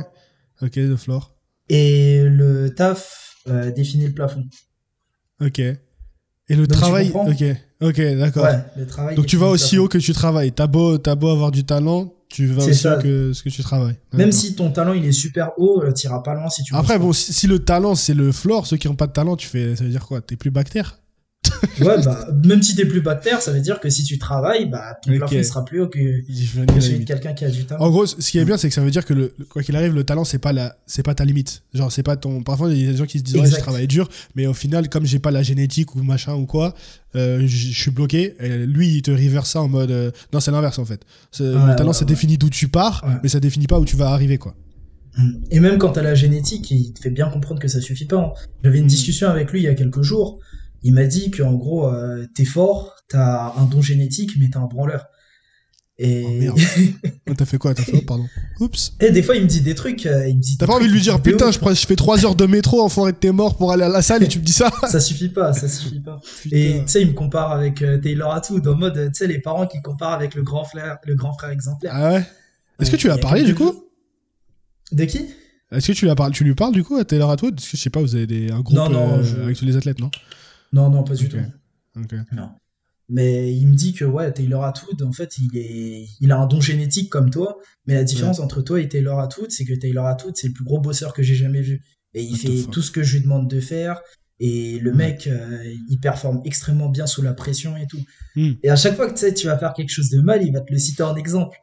[0.62, 1.34] Ok, le floor.
[1.68, 4.44] Et le taf euh, définit le plafond.
[5.40, 5.58] Ok.
[5.58, 5.78] Et
[6.56, 7.12] le travail.
[7.14, 7.44] Ok.
[7.80, 8.44] Ok, d'accord.
[8.44, 9.14] Ouais.
[9.14, 10.52] Donc tu vas aussi haut que tu travailles.
[10.52, 13.62] T'as beau, as beau avoir du talent, tu vas aussi haut que ce que tu
[13.62, 13.98] travailles.
[14.14, 16.74] Même si ton talent il est super haut, tu iras pas loin si tu.
[16.74, 19.36] Après bon, si, si, le talent c'est le floor, ceux qui ont pas de talent,
[19.36, 20.20] tu fais, ça veut dire quoi?
[20.20, 20.98] T'es plus bactère?
[21.80, 24.98] Ouais, bah, même si t'es plus bactère, ça veut dire que si tu travailles, bah,
[25.02, 25.98] ton plafond sera plus haut que,
[26.80, 27.82] celui de quelqu'un qui a du talent.
[27.82, 29.76] En gros, ce qui est bien, c'est que ça veut dire que le, quoi qu'il
[29.76, 31.62] arrive, le talent, c'est pas la, c'est pas ta limite.
[31.74, 33.56] Genre, c'est pas ton, parfois, il y a des gens qui se disent, ouais, je
[33.56, 36.74] travaille dur, mais au final, comme j'ai pas la génétique ou machin ou quoi,
[37.16, 38.34] euh, je suis bloqué.
[38.40, 41.00] Et lui, il te reverse ça en mode, euh, non, c'est l'inverse, en fait.
[41.40, 44.38] le talent, ça définit d'où tu pars, mais ça définit pas où tu vas arriver,
[44.38, 44.54] quoi.
[45.50, 48.34] Et même quand t'as la génétique, il te fait bien comprendre que ça suffit pas.
[48.62, 48.88] J'avais une mm.
[48.88, 50.38] discussion avec lui il y a quelques jours
[50.82, 54.66] il m'a dit qu'en gros, euh, t'es fort, t'as un don génétique, mais t'es un
[54.66, 55.06] branleur.
[56.00, 56.24] Et...
[56.24, 56.60] Oh merde.
[57.28, 58.26] Oh, t'as fait quoi T'as fait pardon?
[58.60, 58.92] Oups.
[59.00, 60.06] Et des fois, il me dit des trucs.
[60.06, 60.56] Euh, il me dit.
[60.56, 63.10] T'as pas envie de lui dire putain, je, je fais 3 heures de métro, enfoiré
[63.10, 64.70] de tes morts pour aller à la salle et tu me dis ça?
[64.88, 66.20] Ça suffit pas, ça suffit pas.
[66.52, 69.40] Et tu sais, il me compare avec euh, Taylor Atwood en mode, tu sais, les
[69.40, 71.92] parents qui comparent avec le grand frère, le grand frère exemplaire.
[71.94, 72.24] Ah ouais?
[72.80, 73.84] Est-ce que tu lui as parlé du coup?
[74.92, 75.26] De qui?
[75.70, 77.56] Est-ce que tu, lui tu lui parles du coup à Taylor Atwood?
[77.56, 80.10] Parce que je sais pas, vous avez des, un groupe avec tous les athlètes, non?
[80.72, 81.38] Non, non, pas du tout.
[82.32, 82.50] Non.
[83.10, 86.46] Mais il me dit que ouais, Taylor Atwood, en fait, il est, il a un
[86.46, 87.58] don génétique comme toi.
[87.86, 90.64] Mais la différence entre toi et Taylor Atwood, c'est que Taylor Atwood, c'est le plus
[90.64, 91.82] gros bosseur que j'ai jamais vu.
[92.14, 94.00] Et il fait tout ce que je lui demande de faire.
[94.40, 98.00] Et le mec, euh, il performe extrêmement bien sous la pression et tout.
[98.36, 98.52] Hmm.
[98.62, 100.72] Et à chaque fois que tu vas faire quelque chose de mal, il va te
[100.72, 101.56] le citer en exemple.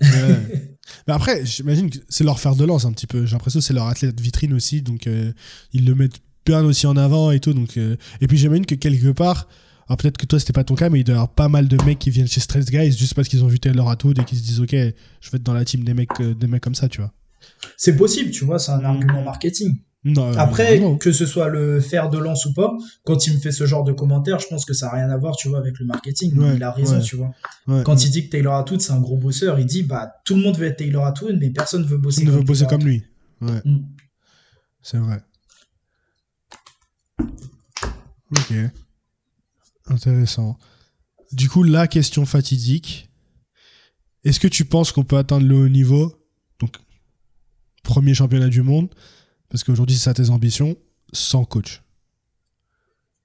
[0.00, 3.26] Mais après, j'imagine que c'est leur fer de lance un petit peu.
[3.26, 5.32] J'ai l'impression que c'est leur athlète vitrine aussi, donc euh,
[5.72, 7.52] ils le mettent bien aussi en avant et tout.
[7.52, 9.48] Donc, euh, Et puis j'imagine que quelque part,
[9.88, 11.68] alors peut-être que toi c'était pas ton cas, mais il doit y avoir pas mal
[11.68, 14.24] de mecs qui viennent chez Stress Guys juste parce qu'ils ont vu Taylor Atwood et
[14.24, 16.74] qui se disent ok, je vais être dans la team des mecs, des mecs comme
[16.74, 17.12] ça, tu vois.
[17.76, 19.78] C'est possible, tu vois, c'est un argument marketing.
[20.36, 22.74] Après, que ce soit le fer de lance ou pas,
[23.04, 25.16] quand il me fait ce genre de commentaires, je pense que ça n'a rien à
[25.18, 26.32] voir, tu vois, avec le marketing.
[26.54, 27.32] il a raison, tu vois.
[27.84, 30.42] quand il dit que Taylor Atwood, c'est un gros bosseur, il dit, bah, tout le
[30.42, 33.04] monde veut être Taylor Atwood, mais personne veut bosser ne veut bosser comme lui.
[33.40, 33.60] Ouais.
[33.64, 33.78] Mm.
[34.82, 35.20] C'est vrai.
[38.32, 38.54] Ok.
[39.86, 40.58] Intéressant.
[41.32, 43.10] Du coup, la question fatidique.
[44.24, 46.14] Est-ce que tu penses qu'on peut atteindre le haut niveau?
[46.58, 46.76] Donc,
[47.82, 48.94] premier championnat du monde
[49.50, 50.76] parce qu'aujourd'hui, c'est ça tes ambitions,
[51.12, 51.82] sans coach.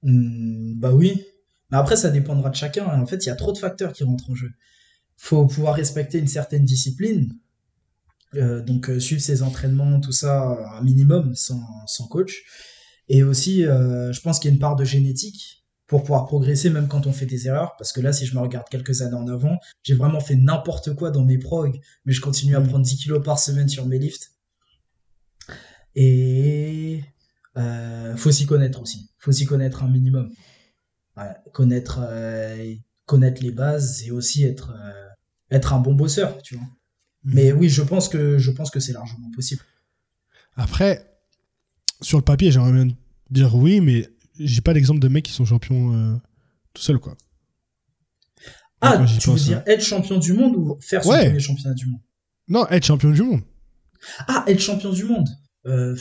[0.02, 1.24] Hmm, bah oui.
[1.72, 2.86] Mais après, ça dépendra de chacun.
[2.86, 4.52] En fait, il y a trop de facteurs qui rentrent en jeu.
[5.18, 7.34] faut pouvoir respecter une certaine discipline.
[8.36, 12.44] Euh, donc, euh, suivre ses entraînements, tout ça, un minimum, sans, coach.
[13.08, 16.70] Et aussi, euh, je pense qu'il y a une part de génétique pour pouvoir progresser
[16.70, 17.76] même quand on fait des erreurs.
[17.78, 20.96] Parce que là, si je me regarde quelques années en avant, j'ai vraiment fait n'importe
[20.96, 22.68] quoi dans mes prog, mais je continue à hmm.
[22.68, 24.32] prendre 10 kilos par semaine sur mes lifts.
[25.96, 27.04] Et
[27.58, 29.10] euh, faut s'y connaître aussi.
[29.18, 30.32] Faut s'y connaître un minimum.
[31.54, 32.74] connaître, euh,
[33.06, 35.08] connaître les bases et aussi être, euh,
[35.52, 36.68] être un bon bosseur, tu vois.
[37.24, 37.34] Mhm.
[37.34, 39.64] Mais oui, je pense que je pense que c'est largement possible.
[40.58, 41.15] Après,
[42.02, 42.88] sur le papier, j'aimerais bien
[43.30, 44.08] dire oui, mais
[44.40, 46.16] j'ai pas d'exemple de mecs qui sont champions euh,
[46.74, 47.16] tout seuls, quoi.
[48.82, 52.02] Ah, tu veux dire être champion du monde ou faire son premier championnat du monde?
[52.48, 53.42] Non, être champion du monde.
[54.28, 55.28] Ah, être champion du monde.
[55.66, 55.96] Euh,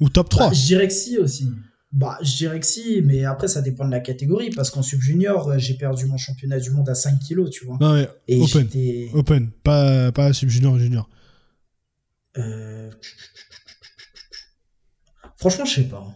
[0.00, 1.50] Ou top 3 bah, Je dirais que si aussi.
[1.92, 4.50] Bah, je dirais que si, mais après, ça dépend de la catégorie.
[4.50, 7.76] Parce qu'en sub-junior, euh, j'ai perdu mon championnat du monde à 5 kilos, tu vois.
[7.80, 8.68] Non, mais Et open.
[9.12, 11.08] Open, pas, pas sub-junior, junior.
[12.38, 12.90] Euh...
[15.40, 16.06] Franchement, je sais pas.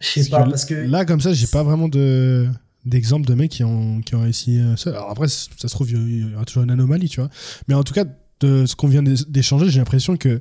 [0.00, 0.74] Je sais pas, parce que.
[0.74, 2.46] Là, comme ça, j'ai pas vraiment de
[2.84, 4.90] d'exemples de mecs qui ont, qui ont réussi ça.
[4.90, 7.28] Alors après, ça se trouve, il y aura toujours une anomalie, tu vois.
[7.66, 8.04] Mais en tout cas,
[8.40, 10.40] de ce qu'on vient d'échanger, j'ai l'impression que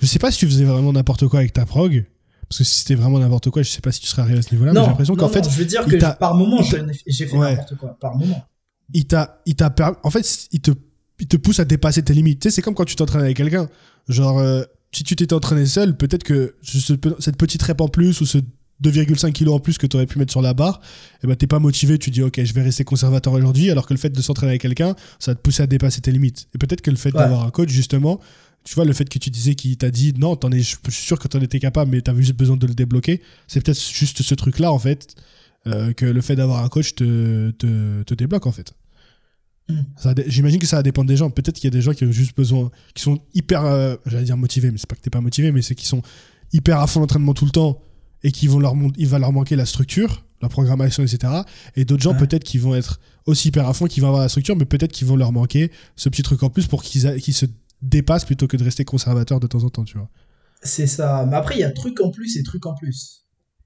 [0.00, 2.04] je sais pas si tu faisais vraiment n'importe quoi avec ta prog.
[2.48, 4.42] Parce que si c'était vraiment n'importe quoi, je sais pas si tu serais arrivé à
[4.42, 4.72] ce niveau-là.
[4.72, 5.48] mais j'ai l'impression qu'en fait.
[5.48, 6.62] Je veux dire que par moment,
[7.06, 7.96] j'ai fait n'importe quoi.
[8.00, 8.44] Par moment.
[8.94, 9.70] Il t'a, il t'a,
[10.02, 10.70] en fait, il te,
[11.20, 12.40] il te pousse à dépasser tes limites.
[12.40, 13.68] Tu sais, c'est comme quand tu t'entraînes avec quelqu'un.
[14.08, 14.62] Genre, euh,
[14.92, 18.38] si tu t'étais entraîné seul, peut-être que cette petite rep en plus ou ce
[18.82, 20.80] 2,5 kg en plus que tu aurais pu mettre sur la barre,
[21.14, 23.86] et eh ben t'es pas motivé, tu dis ok je vais rester conservateur aujourd'hui, alors
[23.86, 26.48] que le fait de s'entraîner avec quelqu'un, ça va te pousser à dépasser tes limites.
[26.54, 28.20] Et peut-être que le fait d'avoir un coach justement,
[28.64, 30.92] tu vois, le fait que tu disais qu'il t'a dit non, en es, je suis
[30.92, 33.60] sûr que tu en étais capable, mais tu avais juste besoin de le débloquer, c'est
[33.60, 35.14] peut-être juste ce truc-là, en fait,
[35.66, 38.74] euh, que le fait d'avoir un coach te, te, te, débloque, en fait.
[40.26, 41.30] J'imagine que ça va dépendre des gens.
[41.30, 44.24] Peut-être qu'il y a des gens qui ont juste besoin, qui sont hyper, euh, j'allais
[44.24, 46.02] dire motivés, mais c'est pas que t'es pas motivé, mais c'est qu'ils sont
[46.52, 47.82] hyper à fond l'entraînement tout le temps
[48.22, 51.32] et qui vont leur, il va leur manquer la structure, la programmation, etc.
[51.76, 54.28] Et d'autres gens, peut-être, qui vont être aussi hyper à fond, qui vont avoir la
[54.28, 57.46] structure, mais peut-être qu'ils vont leur manquer ce petit truc en plus pour qu'ils se
[57.82, 60.08] dépasse plutôt que de rester conservateur de temps en temps, tu vois.
[60.62, 61.26] C'est ça.
[61.28, 63.24] Mais après, il y a truc en plus et truc en plus.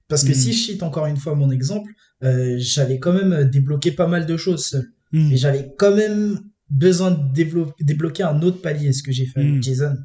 [0.08, 0.34] Parce que hmm.
[0.34, 1.92] si je cite encore une fois mon exemple,
[2.22, 4.92] euh, j'avais quand même débloqué pas mal de choses seul.
[5.12, 5.32] Hmm.
[5.32, 6.40] Et j'avais quand même
[6.70, 9.62] besoin de débloquer un autre palier, ce que j'ai fait avec hmm.
[9.62, 9.96] Jason.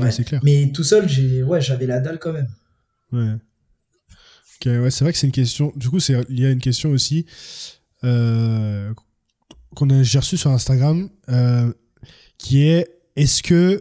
[0.00, 0.40] Ouais, c'est clair.
[0.44, 2.48] Mais tout seul, j'ai, ouais, j'avais la dalle quand même.
[3.12, 3.36] Ouais.
[4.66, 5.72] ouais, c'est vrai que c'est une question.
[5.76, 5.98] Du coup,
[6.28, 7.26] il y a une question aussi
[8.04, 8.92] euh,
[9.74, 11.72] qu'on a j'ai reçue sur Instagram, euh,
[12.38, 13.80] qui est est-ce que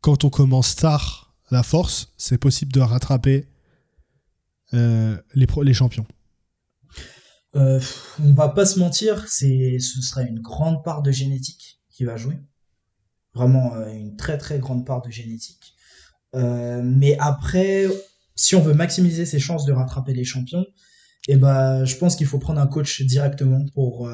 [0.00, 3.46] quand on commence tard la force, c'est possible de rattraper
[4.74, 6.06] euh, les, les champions?
[7.56, 7.80] Euh,
[8.22, 12.16] On va pas se mentir, c'est ce serait une grande part de génétique qui va
[12.16, 12.38] jouer.
[13.34, 15.74] Vraiment euh, une très très grande part de génétique.
[16.34, 17.86] Euh, mais après,
[18.34, 20.66] si on veut maximiser ses chances de rattraper les champions,
[21.28, 24.08] eh ben, je pense qu'il faut prendre un coach directement pour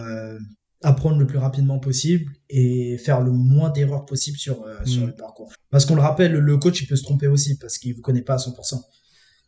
[0.82, 5.06] apprendre le plus rapidement possible et faire le moins d'erreurs possible sur, euh, sur mm.
[5.06, 5.52] le parcours.
[5.70, 8.02] Parce qu'on le rappelle, le coach, il peut se tromper aussi parce qu'il ne vous
[8.02, 8.80] connaît pas à 100%.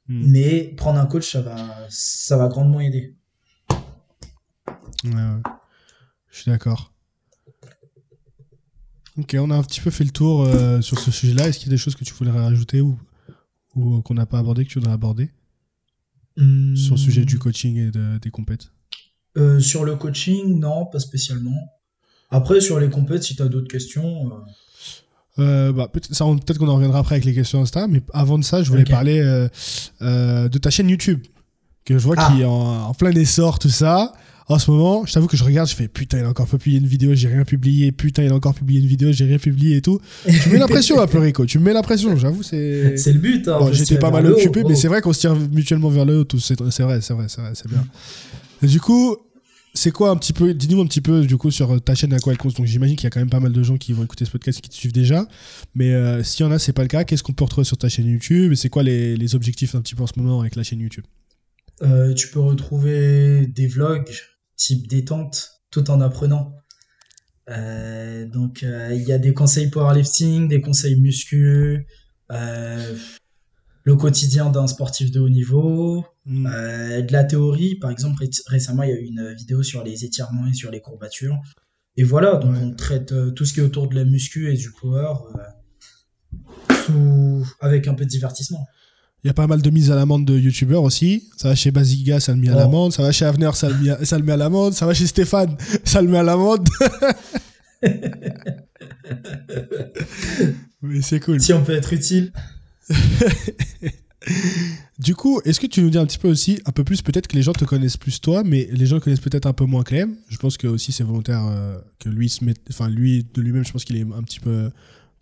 [0.09, 0.31] Mm.
[0.31, 1.57] Mais prendre un coach, ça va,
[1.89, 3.17] ça va grandement aider.
[5.05, 5.43] Ouais, ouais.
[6.31, 6.93] Je suis d'accord.
[9.17, 11.49] Ok, on a un petit peu fait le tour euh, sur ce sujet-là.
[11.49, 12.99] Est-ce qu'il y a des choses que tu voulais rajouter ou,
[13.77, 15.31] ou qu'on n'a pas abordé, que tu voudrais aborder
[16.37, 18.73] Sur le sujet du coaching et des compètes?
[19.37, 21.57] Euh, sur le coaching, non, pas spécialement.
[22.31, 24.33] Après, sur les compètes, si tu as d'autres questions.
[25.39, 28.65] Euh, bah, peut-être qu'on en reviendra après avec les questions Insta, mais avant de ça,
[28.65, 29.21] je voulais parler
[30.01, 31.23] de ta chaîne YouTube,
[31.85, 34.13] que je vois qui est en, en, plein essor, tout ça
[34.49, 36.79] en ce moment, je t'avoue que je regarde, je fais putain, il a encore publié
[36.79, 39.77] une vidéo, j'ai rien publié, putain, il a encore publié une vidéo, j'ai rien publié
[39.77, 40.01] et tout.
[40.43, 42.97] tu mets la pression un peu, Rico, tu me mets la pression, j'avoue, c'est.
[43.05, 45.89] C'est le but, hein, J'étais pas mal occupé, mais c'est vrai qu'on se tire mutuellement
[45.89, 47.85] vers le haut, c'est vrai, c'est vrai, c'est vrai, c'est bien.
[48.63, 49.17] du coup,
[49.75, 52.21] c'est quoi un petit peu, dis-nous un petit peu du coup sur ta chaîne à
[52.21, 52.55] quoi elle cause.
[52.55, 54.31] Donc j'imagine qu'il y a quand même pas mal de gens qui vont écouter ce
[54.31, 55.27] podcast qui te suivent déjà.
[55.75, 57.03] Mais euh, s'il y en a, c'est pas le cas.
[57.03, 58.53] Qu'est-ce qu'on peut retrouver sur ta chaîne YouTube?
[58.53, 60.79] Et c'est quoi les, les, objectifs un petit peu en ce moment avec la chaîne
[60.79, 61.05] YouTube?
[61.83, 64.09] Euh, Tu peux retrouver des vlogs,
[64.57, 66.55] type détente tout en apprenant.
[67.51, 71.87] Euh, donc euh, il y a des conseils powerlifting, des conseils muscu,
[72.33, 72.97] euh,
[73.83, 76.45] le quotidien d'un sportif de haut niveau, mm.
[77.03, 77.77] de la théorie.
[77.77, 80.81] Par exemple, récemment il y a eu une vidéo sur les étirements et sur les
[80.81, 81.39] courbatures.
[81.97, 84.73] Et voilà, donc on traite tout ce qui est autour de la muscu et du
[84.73, 85.15] power
[87.61, 88.67] avec un peu de divertissement.
[89.25, 91.31] Il y a pas mal de mises à l'amende de youtubeurs aussi.
[91.39, 92.93] Ça va chez Baziga, ça le met à l'amende.
[92.93, 94.75] Ça va chez Avenir, ça le, met à, ça le met à l'amende.
[94.75, 96.69] Ça va chez Stéphane, ça le met à l'amende.
[100.83, 101.41] Mais c'est cool.
[101.41, 102.33] Si on peut être utile.
[104.99, 107.27] du coup, est-ce que tu nous dis un petit peu aussi, un peu plus, peut-être
[107.27, 109.85] que les gens te connaissent plus toi, mais les gens connaissent peut-être un peu moins
[109.85, 110.17] Clem.
[110.29, 113.65] Je pense que aussi c'est volontaire euh, que lui se mette, enfin lui de lui-même,
[113.65, 114.71] je pense qu'il est un petit peu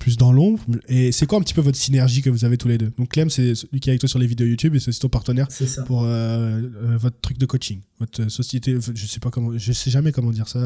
[0.02, 0.60] plus dans l'ombre.
[0.88, 2.92] Et c'est quoi un petit peu votre synergie que vous avez tous les deux?
[2.98, 4.98] Donc Clem, c'est celui qui est avec toi sur les vidéos YouTube et c'est aussi
[4.98, 5.46] ton partenaire
[5.86, 8.76] pour euh, euh, votre truc de coaching, votre société.
[8.94, 10.58] Je sais pas comment, je sais jamais comment dire ça.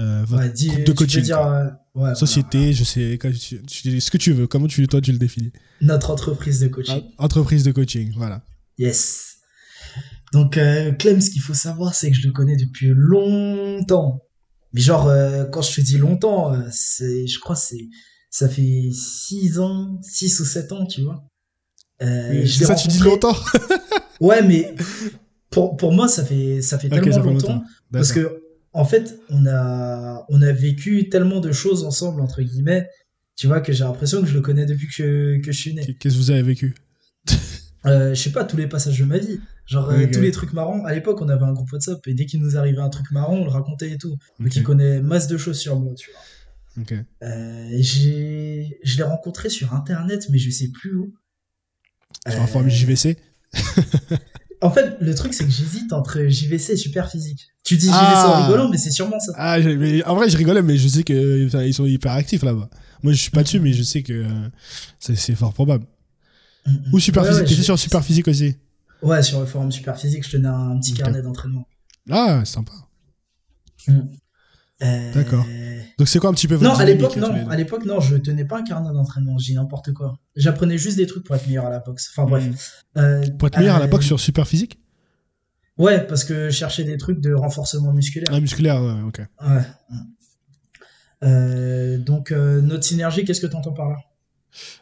[0.00, 1.22] Euh, votre de coaching.
[1.22, 1.76] Dire,
[2.14, 4.46] société, je sais, ce que tu veux.
[4.46, 5.52] Comment tu, toi tu le définis
[5.82, 7.02] Notre entreprise de coaching.
[7.18, 8.42] Ah, entreprise de coaching, voilà.
[8.78, 9.36] Yes.
[10.32, 10.58] Donc
[10.98, 14.22] Clem, ce qu'il faut savoir, c'est que je le connais depuis longtemps.
[14.76, 17.88] Mais genre, euh, quand je te dis longtemps, euh, c'est, je crois c'est
[18.28, 21.24] ça fait 6 ans, 6 ou 7 ans, tu vois.
[22.02, 23.34] Euh, ça, tu dis longtemps
[24.20, 24.74] Ouais, mais
[25.48, 27.64] pour, pour moi, ça fait, ça fait tellement longtemps.
[27.90, 28.42] Parce que,
[28.74, 32.86] en fait, on a, on a vécu tellement de choses ensemble, entre guillemets,
[33.34, 35.96] tu vois, que j'ai l'impression que je le connais depuis que, que je suis né.
[35.98, 36.74] Qu'est-ce que vous avez vécu?
[37.86, 39.40] Euh, je sais pas, tous les passages de ma vie.
[39.66, 40.84] Genre, euh, tous les trucs marrants.
[40.84, 43.34] À l'époque, on avait un groupe WhatsApp et dès qu'il nous arrivait un truc marrant,
[43.34, 44.16] on le racontait et tout.
[44.38, 46.20] Donc, il connaît masse de choses sur moi, tu vois.
[47.22, 48.78] Euh, j'ai...
[48.84, 51.14] Je l'ai rencontré sur Internet, mais je sais plus où.
[52.28, 53.16] Sur un forum JVC
[54.62, 57.48] En fait, le truc, c'est que j'hésite entre JVC et Super Physique.
[57.62, 58.46] Tu dis JVC en ah.
[58.46, 59.32] rigolant, mais c'est sûrement ça.
[59.36, 59.58] Ah,
[60.06, 62.70] en vrai, je rigolais, mais je sais qu'ils sont hyper actifs là-bas.
[63.02, 64.24] Moi, je suis pas dessus, mais je sais que
[64.98, 65.86] c'est fort probable.
[66.92, 67.62] Ou super physique.
[67.62, 68.56] sur super physique aussi.
[69.06, 71.68] Ouais, sur le forum super physique, je tenais un petit carnet d'entraînement.
[72.10, 72.72] Ah, sympa.
[73.86, 74.00] Mm.
[74.82, 75.44] Euh, D'accord.
[75.96, 78.16] Donc c'est quoi un petit peu votre Non, à l'époque non, à l'époque non, je
[78.16, 80.18] tenais pas un carnet d'entraînement, j'ai n'importe quoi.
[80.34, 82.12] J'apprenais juste des trucs pour être meilleur à la boxe.
[82.12, 82.44] Enfin bref.
[82.96, 82.98] Mm.
[82.98, 84.80] Euh, pour être meilleur à la boxe euh, sur super physique?
[85.78, 88.28] Ouais, parce que je cherchais des trucs de renforcement musculaire.
[88.32, 89.20] Ah musculaire, ouais, OK.
[91.22, 91.98] Ouais.
[91.98, 93.96] donc notre synergie, qu'est-ce que tu entends par là?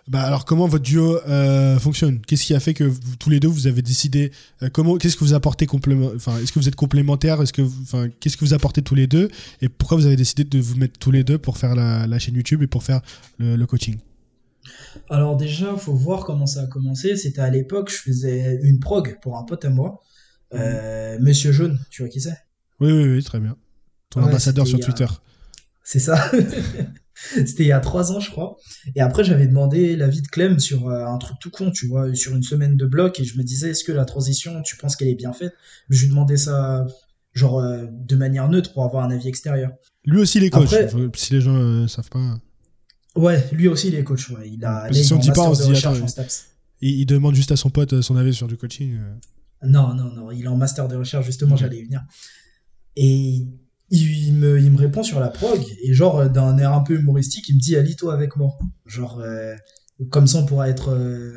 [0.08, 2.20] Bah alors comment votre duo euh, fonctionne?
[2.20, 5.24] Qu'est-ce qui a fait que tous les deux vous avez décidé euh, comment Qu'est-ce que
[5.24, 5.66] vous apportez
[6.14, 7.40] Enfin, est-ce que vous êtes complémentaires?
[7.40, 9.30] Est-ce que enfin qu'est-ce que vous apportez tous les deux?
[9.62, 12.34] Et pourquoi vous avez décidé de vous mettre tous les deux pour faire la, chaîne
[12.34, 13.00] YouTube et pour faire
[13.38, 13.98] le, coaching?
[15.10, 17.16] Alors déjà, faut voir comment ça a commencé.
[17.16, 20.02] C'était à l'époque, je faisais une prog pour un pote à moi,
[20.54, 21.78] euh, Monsieur Jaune.
[21.90, 22.36] Tu vois qui c'est?
[22.80, 23.56] Oui, oui, oui, très bien.
[24.10, 25.06] Ton ambassadeur sur Twitter.
[25.82, 26.30] C'est ça.
[27.46, 28.56] C'était il y a trois ans, je crois.
[28.94, 32.12] Et après, j'avais demandé l'avis de Clem sur euh, un truc tout con, tu vois,
[32.14, 33.20] sur une semaine de bloc.
[33.20, 35.54] Et je me disais, est-ce que la transition, tu penses qu'elle est bien faite?
[35.90, 36.86] Je lui demandais ça,
[37.32, 39.72] genre, euh, de manière neutre pour avoir un avis extérieur.
[40.04, 40.70] Lui aussi, il est coach,
[41.14, 42.20] si les gens ne euh, savent pas.
[43.16, 44.30] Ouais, lui aussi, il est coach.
[44.30, 44.50] Ouais.
[44.50, 46.50] Il a, si on dit pas, on se dit,
[46.80, 48.98] il, demande juste à son pote son avis sur du coaching.
[49.62, 50.30] Non, non, non.
[50.32, 52.02] Il est en master de recherche, justement, j'allais y venir.
[52.96, 53.46] Et
[53.90, 56.94] il me, il me répond sur la prog et genre euh, d'un air un peu
[56.94, 58.56] humoristique il me dit allie-toi avec moi.
[58.86, 59.54] Genre euh,
[60.10, 61.34] comme ça on pourra être euh,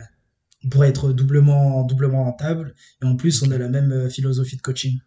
[0.83, 2.73] être doublement doublement rentable.
[3.01, 4.97] Et en plus on a la même philosophie de coaching.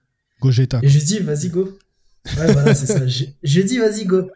[0.40, 1.78] Gogeta et je dis vas-y go.
[2.38, 3.06] Ouais voilà c'est ça.
[3.42, 4.30] J'ai dit vas-y go.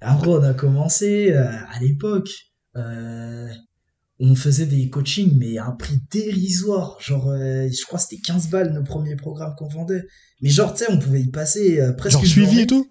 [0.00, 2.30] Après on a commencé à l'époque
[4.22, 6.96] on faisait des coachings mais à un prix dérisoire.
[7.00, 10.04] Genre je crois c'était 15 balles nos premiers programmes qu'on vendait
[10.40, 12.18] mais genre, tu sais, on pouvait y passer euh, presque.
[12.18, 12.90] Genre suivi et tout?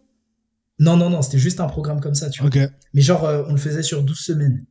[0.79, 2.51] Non, non, non, c'était juste un programme comme ça, tu vois.
[2.93, 4.65] Mais genre, euh, on le faisait sur 12 semaines.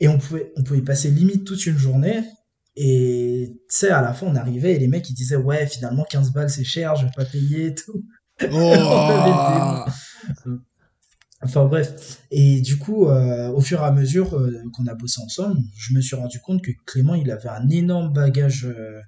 [0.00, 2.22] Et on pouvait, on pouvait y passer limite toute une journée.
[2.76, 6.04] Et tu sais, à la fin, on arrivait et les mecs, ils disaient, ouais, finalement,
[6.10, 8.04] 15 balles, c'est cher, je vais pas payer et tout.
[8.52, 9.84] Oh
[11.44, 12.20] enfin bref.
[12.30, 15.94] Et du coup, euh, au fur et à mesure euh, qu'on a bossé ensemble, je
[15.94, 19.00] me suis rendu compte que Clément, il avait un énorme bagage, euh,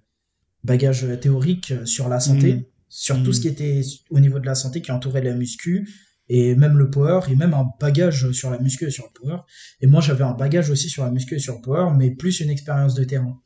[0.64, 2.90] bagage théorique sur la santé, mmh.
[2.90, 3.42] sur tout ce mmh.
[3.42, 3.80] qui était
[4.10, 5.88] au niveau de la santé qui entourait la muscu,
[6.28, 9.38] et même le power, et même un bagage sur la muscu et sur le power.
[9.80, 12.40] Et moi, j'avais un bagage aussi sur la muscu et sur le power, mais plus
[12.40, 13.40] une expérience de terrain.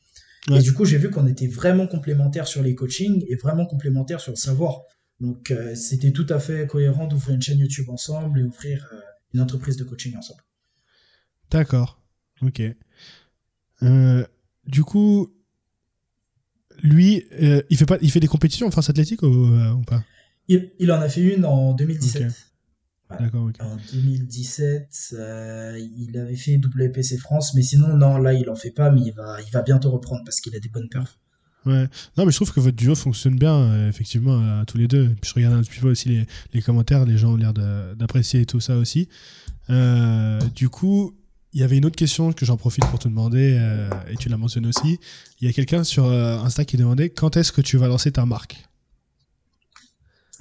[0.51, 4.20] Et du coup, j'ai vu qu'on était vraiment complémentaires sur les coachings et vraiment complémentaires
[4.20, 4.80] sur le savoir.
[5.20, 9.01] Donc, euh, c'était tout à fait cohérent d'ouvrir une chaîne YouTube ensemble et ouvrir euh,
[9.34, 10.43] une entreprise de coaching ensemble.
[11.51, 12.01] D'accord.
[12.41, 12.62] Ok.
[13.82, 14.26] Euh,
[14.66, 15.30] du coup,
[16.83, 17.24] lui,
[17.70, 20.03] il fait pas, il fait des compétitions en force athlétique ou, pas?
[20.49, 22.51] Il, il, en a fait une en 2017.
[23.11, 28.70] En 2017, euh, il avait fait WPC France, mais sinon, non, là, il en fait
[28.70, 31.18] pas, mais il va, il va bientôt reprendre parce qu'il a des bonnes perfs.
[31.66, 34.87] Ouais, non, mais je trouve que votre duo fonctionne bien, euh, effectivement, à tous les
[34.87, 35.11] deux.
[35.22, 38.61] je regarde un petit peu aussi les, les commentaires, les gens ont l'air d'apprécier tout
[38.61, 39.09] ça aussi.
[39.68, 41.14] Euh, du coup,
[41.53, 43.59] il y avait une autre question que j'en profite pour te demander,
[44.11, 44.98] et tu l'as mentionné aussi.
[45.40, 48.24] Il y a quelqu'un sur Insta qui demandait quand est-ce que tu vas lancer ta
[48.24, 48.57] marque?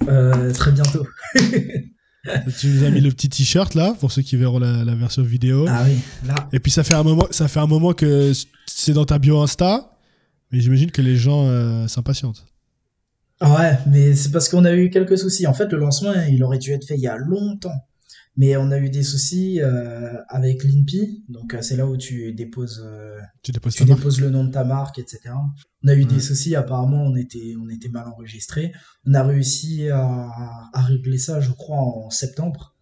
[0.06, 1.06] Très bientôt.
[2.58, 5.66] tu nous as mis le petit t-shirt là pour ceux qui verront la, version vidéo.
[5.68, 6.34] Ah oui, là.
[6.52, 8.32] Et puis ça fait un moment, ça fait un moment que
[8.66, 9.96] c'est dans ta bio Insta,
[10.52, 12.44] mais j'imagine que les gens euh, s'impatientent.
[13.40, 15.46] Ouais, mais c'est parce qu'on a eu quelques soucis.
[15.46, 17.86] En fait, le lancement, il aurait dû être fait il y a longtemps.
[18.36, 22.32] Mais on a eu des soucis euh, avec l'INPI, donc euh, c'est là où tu
[22.32, 25.34] déposes, euh, tu déposes, tu déposes le nom de ta marque, etc.
[25.82, 28.72] On a eu des soucis, apparemment on était, on était mal enregistré.
[29.04, 30.30] On a réussi à,
[30.72, 32.76] à régler ça, je crois, en septembre.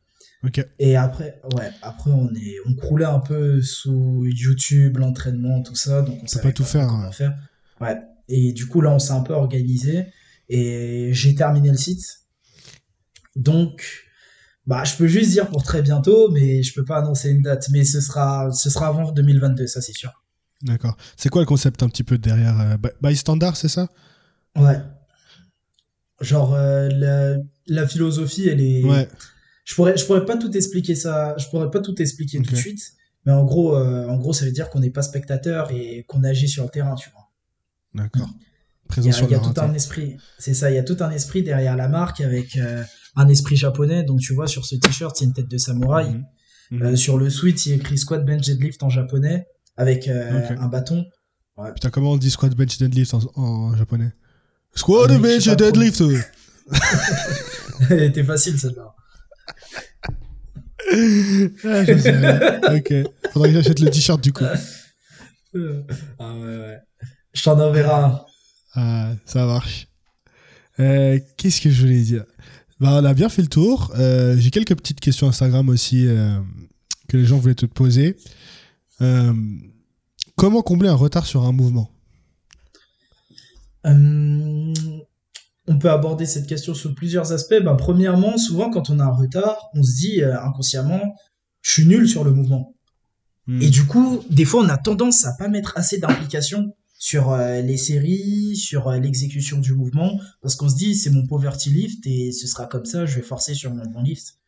[0.44, 0.64] Okay.
[0.78, 6.02] Et après, ouais, après on est, on croulait un peu sous YouTube, l'entraînement, tout ça,
[6.02, 6.86] donc on savait pas tout faire.
[6.86, 7.36] Comment faire.
[7.80, 7.96] Ouais.
[8.28, 10.06] Et du coup là, on s'est un peu organisé
[10.48, 12.04] et j'ai terminé le site.
[13.34, 14.07] Donc
[14.68, 17.70] bah, je peux juste dire pour très bientôt, mais je peux pas annoncer une date.
[17.70, 20.12] Mais ce sera, ce sera avant 2022, ça c'est sûr.
[20.62, 20.98] D'accord.
[21.16, 23.88] C'est quoi le concept un petit peu derrière euh, By Standard, c'est ça?
[24.56, 24.78] Ouais.
[26.20, 28.84] Genre, euh, la, philosophie, elle est.
[28.84, 29.08] Ouais.
[29.64, 31.34] Je pourrais, je pourrais pas tout expliquer ça.
[31.38, 32.92] Je pourrais pas tout expliquer tout de suite.
[33.24, 36.24] Mais en gros, euh, en gros, ça veut dire qu'on n'est pas spectateur et qu'on
[36.24, 37.30] agit sur le terrain, tu vois.
[37.94, 38.28] D'accord.
[38.96, 40.16] Il y a, y a tout un esprit.
[40.38, 40.70] C'est ça.
[40.70, 42.58] Il y a tout un esprit derrière la marque avec
[43.16, 44.02] un esprit japonais.
[44.04, 46.10] Donc tu vois, sur ce t-shirt, il y a une tête de samouraï.
[46.10, 46.24] Mhm.
[46.70, 46.82] Mhm.
[46.82, 50.48] Euh, sur le sweat, il y a écrit squat, bench, deadlift en japonais avec euh,
[50.58, 51.06] un bâton.
[51.74, 54.12] Putain, comment on dit squat, bench, deadlift en, japonais?
[54.74, 56.02] Squat, ah, bench, deadlift
[57.90, 58.94] Elle était facile celle-là.
[61.64, 62.94] ah, ok.
[63.32, 64.44] Faudrait que j'achète le t-shirt du coup.
[66.18, 66.78] ah ouais, ouais.
[67.32, 68.20] Je t'en enverrai un.
[68.74, 69.88] Ah, ça marche.
[70.80, 72.24] Euh, Qu'est-ce que je voulais dire?
[72.80, 73.92] Bah, on a bien fait le tour.
[73.98, 76.38] Euh, j'ai quelques petites questions Instagram aussi euh,
[77.08, 78.16] que les gens voulaient te poser.
[80.36, 81.90] Comment combler un retard sur un mouvement?
[83.84, 87.60] On peut aborder cette question sous plusieurs aspects.
[87.62, 91.16] Bah, premièrement, souvent quand on a un retard, on se dit inconsciemment,
[91.62, 92.74] je suis nul sur le mouvement.
[93.46, 93.62] Hmm.
[93.62, 97.62] Et du coup, des fois, on a tendance à pas mettre assez d'implication sur euh,
[97.62, 102.06] les séries, sur euh, l'exécution du mouvement, parce qu'on se dit c'est mon poverty lift
[102.06, 104.38] et ce sera comme ça, je vais forcer sur mon bon lift.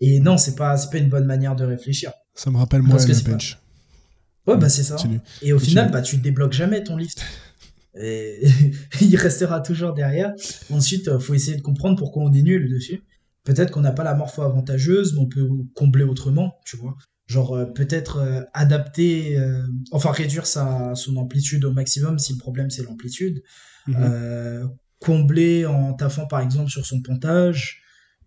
[0.00, 2.12] Et non, c'est pas c'est pas une bonne manière de réfléchir.
[2.34, 3.58] Ça me rappelle moi le bench.
[4.46, 4.96] Ouais bah c'est ça.
[5.42, 7.22] Et au final bah tu débloques jamais ton lift.
[8.00, 8.48] Et
[9.00, 10.32] il restera toujours derrière.
[10.70, 13.02] Ensuite, euh, faut essayer de comprendre pourquoi on est nul dessus.
[13.44, 16.96] Peut-être qu'on n'a pas la morpho avantageuse, mais on peut combler autrement, tu vois
[17.30, 19.62] genre euh, peut-être euh, adapter, euh,
[19.92, 23.42] enfin réduire sa, son amplitude au maximum si le problème c'est l'amplitude,
[23.86, 24.68] mhm.
[24.98, 27.82] combler en taffant par exemple sur son pontage.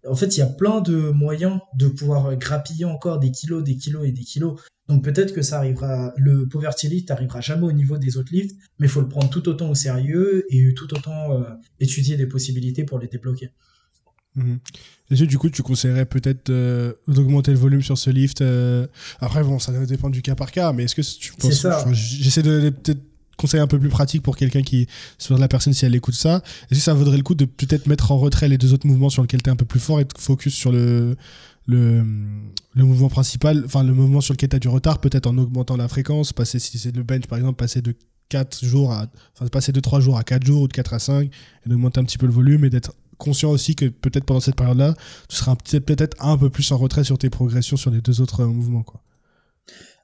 [0.10, 3.78] En fait, il y a plein de moyens de pouvoir grappiller encore des kilos, des
[3.78, 4.60] kilos et des kilos.
[4.90, 8.58] Donc peut-être que ça arrivera, le poverty lift arrivera jamais au niveau des autres lifts,
[8.80, 11.46] mais il faut le prendre tout autant au sérieux et tout autant
[11.80, 13.52] étudier des possibilités pour les débloquer.
[14.36, 14.60] Mhm.
[15.12, 18.88] du coup, tu conseillerais peut-être euh, d'augmenter le volume sur ce lift euh,
[19.20, 21.66] Après, bon, ça va dépendre du cas par cas, mais est-ce que tu penses.
[21.94, 23.02] J'essaie de, peut-être
[23.38, 24.88] conseiller un peu plus pratique pour quelqu'un qui.
[25.18, 26.42] Sur la personne, si elle écoute ça.
[26.72, 29.10] Est-ce que ça vaudrait le coup de peut-être mettre en retrait les deux autres mouvements
[29.10, 31.16] sur lesquels tu es un peu plus fort et te focus sur le.
[31.66, 32.04] Le,
[32.76, 35.78] le mouvement principal, enfin le mouvement sur lequel tu as du retard, peut-être en augmentant
[35.78, 37.96] la fréquence, passer, si c'est le bench par exemple, passer de
[38.28, 41.00] 4 jours à, enfin passer de 3 jours à 4 jours ou de 4 à
[41.00, 41.30] 5
[41.66, 42.94] et d'augmenter un petit peu le volume et d'être
[43.24, 44.94] conscient aussi que peut-être pendant cette période-là,
[45.30, 48.42] tu seras peut-être un peu plus en retrait sur tes progressions sur les deux autres
[48.42, 48.84] euh, mouvements.
[48.84, 49.02] Quoi.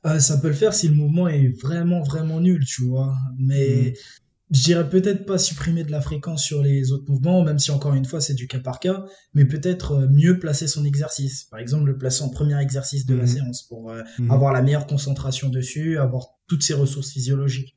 [0.05, 3.15] Euh, ça peut le faire si le mouvement est vraiment, vraiment nul, tu vois.
[3.37, 4.55] Mais mm.
[4.55, 7.93] je dirais peut-être pas supprimer de la fréquence sur les autres mouvements, même si encore
[7.93, 11.45] une fois c'est du cas par cas, mais peut-être euh, mieux placer son exercice.
[11.45, 13.27] Par exemple, le placer en premier exercice de la mm.
[13.27, 14.31] séance pour euh, mm.
[14.31, 17.75] avoir la meilleure concentration dessus, avoir toutes ses ressources physiologiques.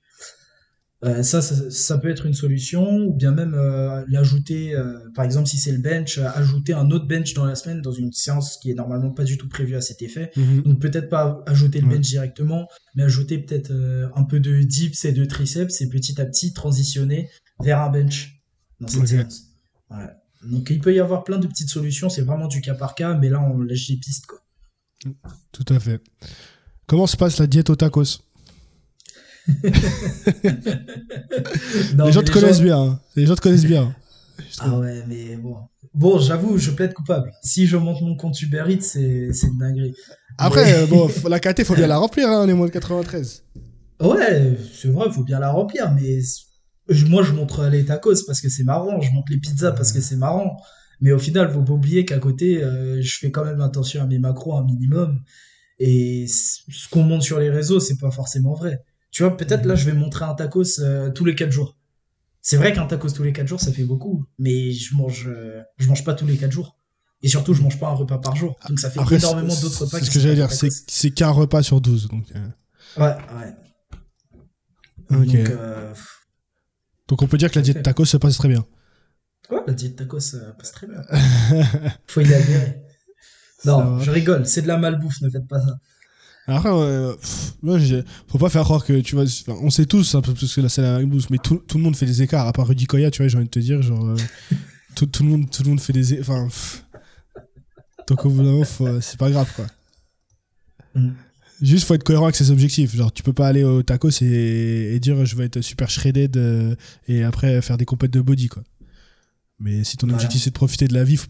[1.04, 5.48] Euh, ça, ça, peut être une solution, ou bien même euh, l'ajouter, euh, par exemple
[5.48, 8.70] si c'est le bench, ajouter un autre bench dans la semaine dans une séance qui
[8.70, 10.30] est normalement pas du tout prévue à cet effet.
[10.36, 10.62] Mhm.
[10.62, 13.72] Donc peut-être pas ajouter le bench directement, mais ajouter peut-être
[14.14, 17.30] un peu de dips et de triceps et petit à petit transitionner
[17.60, 18.40] vers un bench
[18.80, 19.42] dans cette séance.
[19.90, 20.06] Ouais.
[20.48, 23.14] Donc il peut y avoir plein de petites solutions, c'est vraiment du cas par cas,
[23.14, 24.38] mais là on lèche les pistes quoi.
[25.50, 26.00] Tout à fait.
[26.86, 28.20] Comment se passe la diète au tacos?
[32.04, 32.80] les gens te connaissent bien.
[32.80, 33.00] Hein.
[33.16, 33.94] Les gens te connaissent bien.
[34.58, 35.56] Ah ouais, mais bon.
[35.94, 37.32] Bon, j'avoue, je plaide coupable.
[37.42, 39.94] Si je monte mon compte Uber Eats, c'est une dinguerie.
[40.38, 43.44] Après, euh, bon, la KT, faut bien la remplir, hein, on est moins de 93.
[44.00, 46.20] Ouais, c'est vrai, faut bien la remplir, mais
[47.08, 50.00] moi, je montre les tacos parce que c'est marrant, je montre les pizzas parce que
[50.00, 50.56] c'est marrant.
[51.00, 54.06] Mais au final, faut pas oublier qu'à côté, euh, je fais quand même attention à
[54.06, 55.20] mes macros un minimum.
[55.78, 58.80] Et ce qu'on montre sur les réseaux, c'est pas forcément vrai.
[59.12, 61.76] Tu vois, peut-être là, je vais montrer un tacos euh, tous les 4 jours.
[62.40, 65.62] C'est vrai qu'un tacos tous les 4 jours, ça fait beaucoup, mais je mange, euh,
[65.78, 66.78] je mange pas tous les 4 jours.
[67.22, 68.58] Et surtout, je mange pas un repas par jour.
[68.68, 69.98] Donc ça fait énormément d'autres repas.
[69.98, 72.08] C'est ce que j'allais dire, c'est qu'un repas sur 12.
[72.08, 72.48] Donc, euh.
[72.96, 73.54] Ouais, ouais.
[75.10, 75.52] Donc,
[77.06, 78.64] donc, on peut dire que la diète tacos se passe très bien.
[79.50, 81.02] Ouais, la diète tacos passe très bien.
[82.06, 82.82] Faut y adhérer.
[83.66, 85.78] Non, je rigole, c'est de la malbouffe, ne faites pas ça.
[86.46, 86.70] Après,
[88.28, 90.68] faut pas faire croire que, tu vois, on sait tous un peu plus que la
[90.68, 90.98] scène à
[91.30, 93.36] mais tout, tout, le monde fait des écarts, à part Rudy Koya, tu vois, j'ai
[93.36, 94.16] envie de te dire, genre, euh,
[94.96, 96.48] tout, tout, le monde, tout le monde fait des Enfin,
[98.08, 99.66] donc au bout d'un moment, c'est pas grave, quoi.
[100.94, 101.10] Mm.
[101.62, 102.94] Juste, faut être cohérent avec ses objectifs.
[102.94, 106.36] Genre, tu peux pas aller au tacos et, et dire je vais être super shredded
[106.36, 106.74] euh,
[107.06, 108.64] et après faire des compètes de body, quoi.
[109.62, 111.26] Mais si ton objectif c'est de profiter de la vie, vous,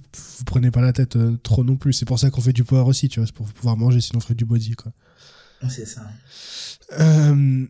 [0.47, 1.93] prenez pas la tête euh, trop non plus.
[1.93, 4.18] C'est pour ça qu'on fait du power aussi, tu vois, c'est pour pouvoir manger, sinon
[4.18, 4.93] on ferait du body, quoi.
[5.68, 6.03] C'est ça.
[6.99, 7.66] Euh,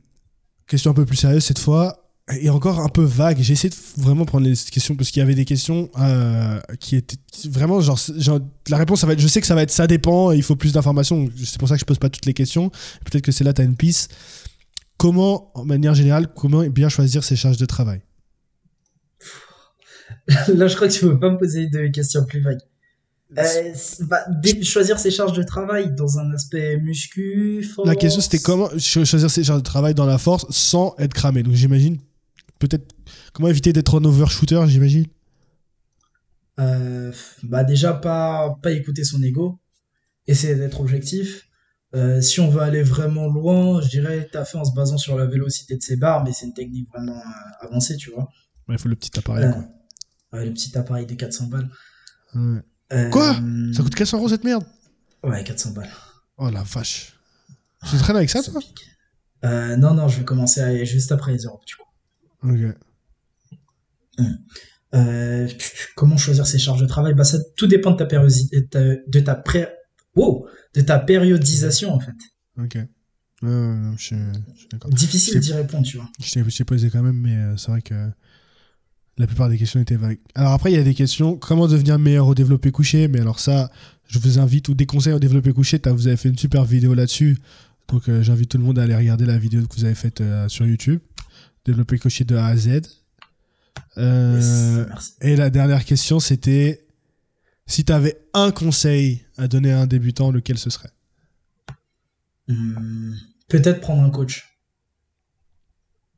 [0.67, 3.39] question un peu plus sérieuse cette fois, et encore un peu vague.
[3.41, 6.97] J'ai essayé de vraiment prendre les questions parce qu'il y avait des questions euh, qui
[6.97, 7.99] étaient vraiment genre,
[8.69, 10.57] la réponse ça va être, je sais que ça va être ça dépend, il faut
[10.57, 11.29] plus d'informations.
[11.45, 12.71] C'est pour ça que je pose pas toutes les questions.
[13.05, 14.15] Peut-être que c'est là tu as une piste.
[14.97, 18.03] Comment, en manière générale, comment bien choisir ses charges de travail?
[20.55, 22.61] Là, je crois que tu peux pas me poser de questions plus vagues.
[23.39, 24.25] Euh, bah,
[24.63, 27.89] choisir ses charges de travail dans un aspect muscu, force.
[27.89, 31.43] La question c'était comment choisir ses charges de travail dans la force sans être cramé.
[31.43, 31.99] Donc j'imagine
[32.59, 32.95] peut-être
[33.33, 35.07] comment éviter d'être un overshooter, j'imagine.
[36.61, 37.11] Euh,
[37.43, 39.59] bah déjà pas pas écouter son ego,
[40.27, 41.49] essayer d'être objectif.
[41.95, 45.17] Euh, si on veut aller vraiment loin, je dirais t'as fait en se basant sur
[45.17, 47.19] la vélocité de ses barres, mais c'est une technique vraiment
[47.61, 48.29] avancée, tu vois.
[48.69, 49.51] Il faut le petit appareil.
[49.51, 49.65] Quoi
[50.33, 51.69] le petit appareil de 400 balles.
[52.37, 53.35] Euh, Quoi?
[53.75, 54.65] Ça coûte 400 euros cette merde?
[55.23, 55.91] Ouais, 400 balles.
[56.39, 57.13] Oh la vache.
[57.91, 58.61] Tu traînes avec ça, toi?
[59.45, 61.83] euh, Non, non, je vais commencer juste après les Europes, du coup.
[62.45, 62.77] Ok.
[64.19, 64.39] Hum.
[64.95, 65.49] Euh,
[65.97, 67.15] comment choisir ses charges de travail?
[67.15, 69.69] Bah, ça, Tout dépend de ta, de ta, pré...
[70.17, 72.13] de ta périodisation, en fait.
[72.59, 72.79] Ok.
[74.91, 76.09] Difficile d'y répondre, tu vois.
[76.21, 77.95] Je t'ai posé quand même, mais c'est vrai que
[79.19, 80.19] la plupart des questions étaient vagues.
[80.35, 81.37] Alors après, il y a des questions.
[81.37, 83.71] Comment devenir meilleur au développé couché Mais alors ça,
[84.09, 86.95] je vous invite, ou des conseils au développé couché, vous avez fait une super vidéo
[86.95, 87.39] là-dessus.
[87.89, 90.21] Donc euh, j'invite tout le monde à aller regarder la vidéo que vous avez faite
[90.21, 91.01] euh, sur YouTube.
[91.65, 92.81] Développé couché de A à Z.
[93.99, 94.87] Euh,
[95.21, 96.87] et la dernière question, c'était
[97.67, 100.91] si tu avais un conseil à donner à un débutant, lequel ce serait?
[102.49, 103.15] Hmm,
[103.49, 104.52] Peut-être prendre un coach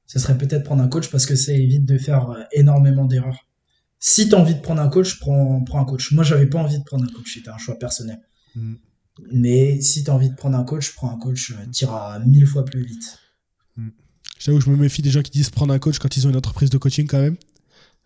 [0.06, 3.48] ce serait peut-être prendre un coach parce que ça évite de faire euh, énormément d'erreurs.
[3.98, 6.12] Si tu as envie de prendre un coach, prends, prends un coach.
[6.12, 8.18] Moi, j'avais pas envie de prendre un coach, c'était un choix personnel.
[8.54, 8.74] Mm.
[9.32, 12.46] Mais si tu as envie de prendre un coach, prends un coach, euh, t'iras mille
[12.46, 13.18] fois plus vite.
[13.76, 13.88] Mm.
[14.38, 16.30] J'avoue que je me méfie des gens qui disent prendre un coach quand ils ont
[16.30, 17.36] une entreprise de coaching quand même.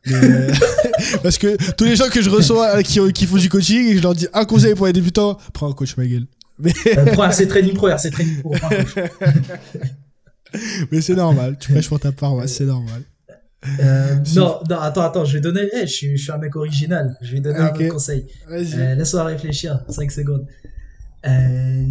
[0.07, 0.55] Euh,
[1.25, 4.03] parce que tous les gens que je reçois qui, qui, font du coaching et je
[4.03, 6.27] leur dis un conseil pour les débutants, prends un coach, ma gueule.
[6.61, 6.73] Mais...
[7.13, 9.11] prends un Training Pro, RC Training Pro, prends un coach.
[10.91, 13.03] Mais c'est normal, tu prêches pour ta paroisse, c'est normal.
[13.81, 15.69] Euh, non, non, attends, attends, je vais donner.
[15.83, 17.17] je, suis, je, suis, un mec original.
[17.21, 18.27] Je vais donner un conseil.
[18.51, 20.47] Euh, Laisse-moi réfléchir 5 secondes.
[21.27, 21.85] Euh...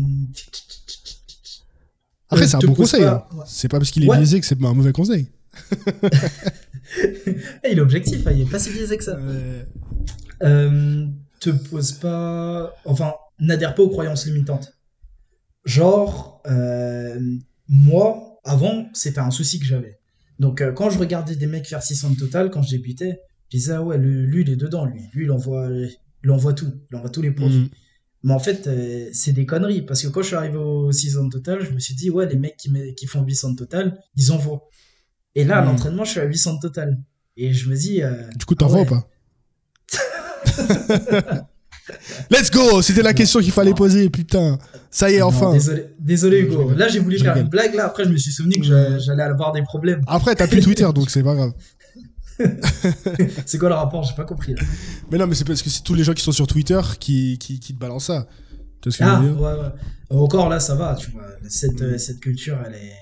[2.29, 3.03] Après, c'est un bon conseil.
[3.03, 3.23] Hein.
[3.45, 5.27] C'est pas parce qu'il est biaisé que c'est un mauvais conseil.
[7.63, 9.19] Eh, il est objectif, hein, il est pas si biaisé que ça.
[10.43, 11.05] Euh,
[11.39, 12.73] te pose pas.
[12.85, 14.73] Enfin, n'adhère pas aux croyances limitantes.
[15.65, 17.19] genre, euh,
[17.67, 19.99] moi, avant, c'était un souci que j'avais.
[20.39, 23.19] Donc, euh, quand je regardais des mecs faire 600 total, quand je débutais,
[23.51, 25.01] je disais, ah ouais, lui, il est dedans, lui.
[25.13, 25.69] Lui, il envoie,
[26.23, 26.71] il envoie tout.
[26.91, 27.65] Il envoie tous les produits.
[27.65, 27.69] Mm.
[28.23, 29.83] Mais en fait, euh, c'est des conneries.
[29.83, 32.37] Parce que quand je suis arrivé au 600 total, je me suis dit, ouais, les
[32.37, 34.67] mecs qui, qui font 800 total, ils envoient.
[35.35, 35.65] Et là, à mm.
[35.65, 36.99] l'entraînement, je suis à 800 total.
[37.35, 38.01] Et je me dis.
[38.35, 39.09] du coup, t'envoies ah ou pas
[42.31, 44.57] Let's go C'était la question qu'il fallait poser, putain.
[44.89, 45.53] Ça y est, enfin.
[45.53, 46.71] Désolé, désolé Hugo.
[46.75, 47.85] Là, j'ai voulu faire une blague, là.
[47.85, 48.65] Après, je me suis souvenu que
[48.99, 50.01] j'allais avoir des problèmes.
[50.07, 51.53] Après, t'as plus Twitter, donc c'est pas grave.
[53.45, 54.03] c'est quoi le rapport?
[54.03, 54.53] J'ai pas compris.
[54.53, 54.61] Là.
[55.11, 57.38] Mais non, mais c'est parce que c'est tous les gens qui sont sur Twitter qui,
[57.39, 58.27] qui, qui te balancent ça.
[58.81, 60.17] Tu vois ce que ah, ouais, ouais.
[60.19, 61.25] Encore là, ça va, tu vois.
[61.49, 61.97] Cette, mm.
[61.97, 62.93] cette culture, elle est,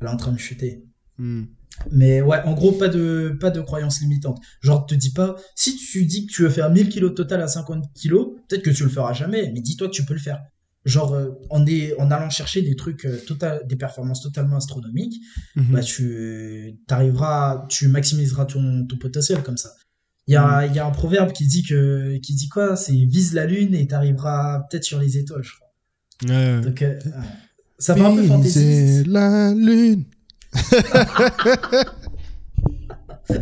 [0.00, 0.84] elle est en train de chuter.
[1.18, 1.44] Mm.
[1.90, 4.38] Mais ouais, en gros, pas de, pas de croyances limitantes.
[4.62, 7.48] Genre, te dis pas, si tu dis que tu veux faire 1000 kilos total à
[7.48, 10.42] 50 kilos, peut-être que tu le feras jamais, mais dis-toi que tu peux le faire.
[10.84, 15.20] Genre, euh, en, est, en allant chercher des trucs, euh, total, des performances totalement astronomiques,
[15.56, 15.72] mhm.
[15.72, 19.70] bah, tu arriveras, tu maximiseras ton, ton potentiel comme ça.
[20.26, 20.74] Il y, a, mhm.
[20.74, 22.76] y a un proverbe qui dit que, qui dit quoi?
[22.76, 26.60] C'est vise la lune et t'arriveras peut-être sur les étoiles, je crois.
[26.60, 26.98] Donc, euh,
[27.78, 29.06] ça va un peu fantaisiste.
[29.06, 30.04] la lune.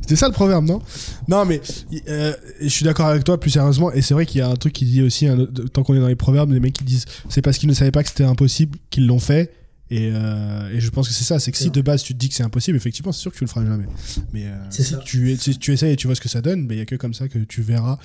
[0.00, 0.80] C'était ça le proverbe, non?
[1.28, 1.60] Non, mais
[2.08, 4.56] euh, je suis d'accord avec toi, plus sérieusement, et c'est vrai qu'il y a un
[4.56, 5.28] truc qui dit aussi,
[5.72, 7.90] tant qu'on est dans les proverbes, les mecs qui disent c'est parce qu'ils ne savaient
[7.90, 9.52] pas que c'était impossible qu'ils l'ont fait,
[9.90, 12.18] et, euh, et, je pense que c'est ça, c'est que si de base tu te
[12.18, 13.86] dis que c'est impossible, effectivement, c'est sûr que tu le feras jamais.
[14.32, 16.76] Mais euh, si, tu, si tu essayes et tu vois ce que ça donne, il
[16.76, 17.98] n'y a que comme ça que tu verras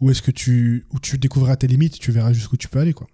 [0.00, 2.92] où est-ce que tu, où tu découvriras tes limites, tu verras jusqu'où tu peux aller,
[2.92, 3.06] quoi.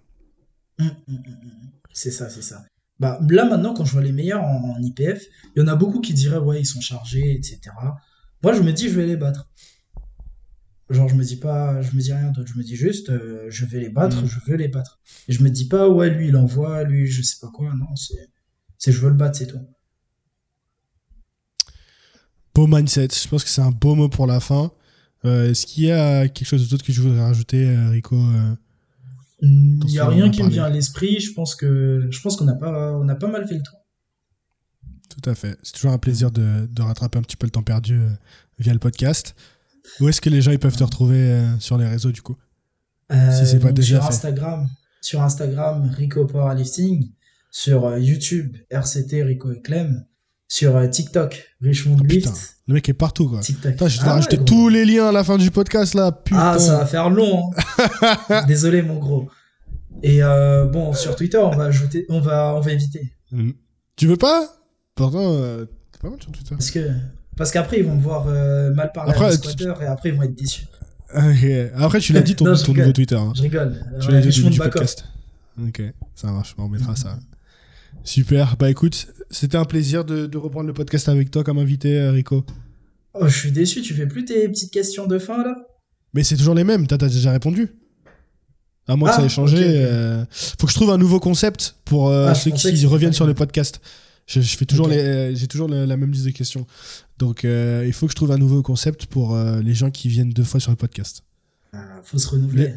[0.79, 2.65] Hum, hum, hum, c'est ça, c'est ça.
[2.99, 5.25] Bah, là, maintenant, quand je vois les meilleurs en, IPF,
[5.55, 7.59] il y en a beaucoup qui diraient, ouais, ils sont chargés, etc.
[8.41, 9.49] Moi, je me dis, je vais les battre.
[10.89, 12.49] Genre, je me dis pas, je me dis rien d'autre.
[12.53, 14.27] Je me dis juste, euh, je vais les battre, mm.
[14.27, 14.99] je veux les battre.
[15.27, 17.73] Et je me dis pas, ouais, lui, il envoie, lui, je sais pas quoi.
[17.75, 18.29] Non, c'est,
[18.77, 19.59] c'est je veux le battre, c'est tout.
[22.53, 23.09] Beau mindset.
[23.11, 24.71] Je pense que c'est un beau mot pour la fin.
[25.25, 28.15] Euh, est-ce qu'il y a quelque chose d'autre que je voudrais rajouter, euh, Rico
[29.45, 31.19] il n'y a rien qui me vient à l'esprit.
[31.19, 33.79] Je pense que je pense qu'on a pas on a pas mal fait le tour.
[35.09, 35.57] Tout à fait.
[35.63, 38.09] C'est toujours un plaisir de, de, rattraper un petit peu le temps perdu euh,
[38.59, 39.35] via le podcast.
[39.99, 42.35] Où est-ce que les gens ils peuvent te retrouver euh, sur les réseaux du coup?
[43.11, 44.67] Euh, Si c'est pas déjà sur Instagram,
[45.01, 47.11] sur Instagram Rico Powerlifting,
[47.51, 50.05] sur YouTube RCT Rico et Clem,
[50.47, 52.29] sur euh, TikTok, Richmond oh,
[52.67, 53.39] Le mec est partout, quoi.
[53.39, 53.87] TikTok.
[53.87, 56.11] je dois ah rajouter tous les liens à la fin du podcast, là.
[56.11, 56.39] Putain.
[56.39, 57.51] Ah, ça va faire long.
[58.29, 58.45] Hein.
[58.47, 59.29] Désolé, mon gros.
[60.03, 63.13] Et euh, bon, sur Twitter, on va ajouter, on va, on va éviter.
[63.31, 63.51] Mm.
[63.95, 64.47] Tu veux pas?
[64.93, 66.55] Pourtant, euh, t'es pas mal sur Twitter.
[66.55, 66.91] Parce que,
[67.37, 70.23] parce qu'après, ils vont me voir mal parler après, à Twitter et après, ils vont
[70.23, 70.65] être déçus.
[71.75, 73.15] Après, tu l'as dit ton, ton nouveau Twitter.
[73.15, 73.33] Hein.
[73.35, 73.81] Je rigole.
[74.01, 75.05] Tu l'as dit du podcast.
[75.61, 75.81] Ok,
[76.13, 76.55] ça marche.
[76.57, 77.17] On mettra ça.
[78.03, 78.55] Super.
[78.57, 82.45] Bah écoute, c'était un plaisir de, reprendre le podcast avec toi comme invité, euh, Rico.
[83.13, 85.55] Oh, je suis déçu, tu fais plus tes petites questions de fin là
[86.13, 87.69] Mais c'est toujours les mêmes, t'as déjà répondu.
[88.87, 89.57] À moins que ça ait ah, changé.
[89.59, 93.25] Euh, faut que je trouve un nouveau concept pour euh, ah, ceux qui reviennent sur
[93.25, 93.81] le podcast.
[94.27, 96.65] Je, fais toujours les, j'ai toujours la, même liste de questions.
[97.17, 100.43] Donc il faut que je trouve un nouveau concept pour les gens qui viennent deux
[100.43, 101.23] fois sur le podcast.
[101.73, 102.73] Ah, faut se renouveler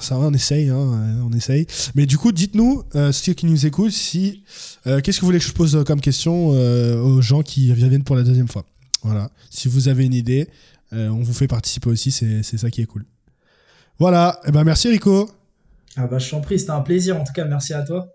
[0.00, 1.66] ça, va, on essaye, hein, on essaye.
[1.94, 4.42] Mais du coup, dites-nous, euh, ceux qui nous écoutent, si
[4.86, 8.04] euh, qu'est-ce que vous voulez que je pose comme question euh, aux gens qui viennent
[8.04, 8.64] pour la deuxième fois?
[9.02, 9.30] Voilà.
[9.50, 10.48] Si vous avez une idée,
[10.92, 13.04] on vous fait participer aussi, c'est ça qui est cool.
[13.98, 14.40] Voilà.
[14.44, 15.30] Et eh ben merci Rico.
[15.96, 17.20] Ah bah je t'en prie, c'était un plaisir.
[17.20, 18.14] En tout cas, merci à toi.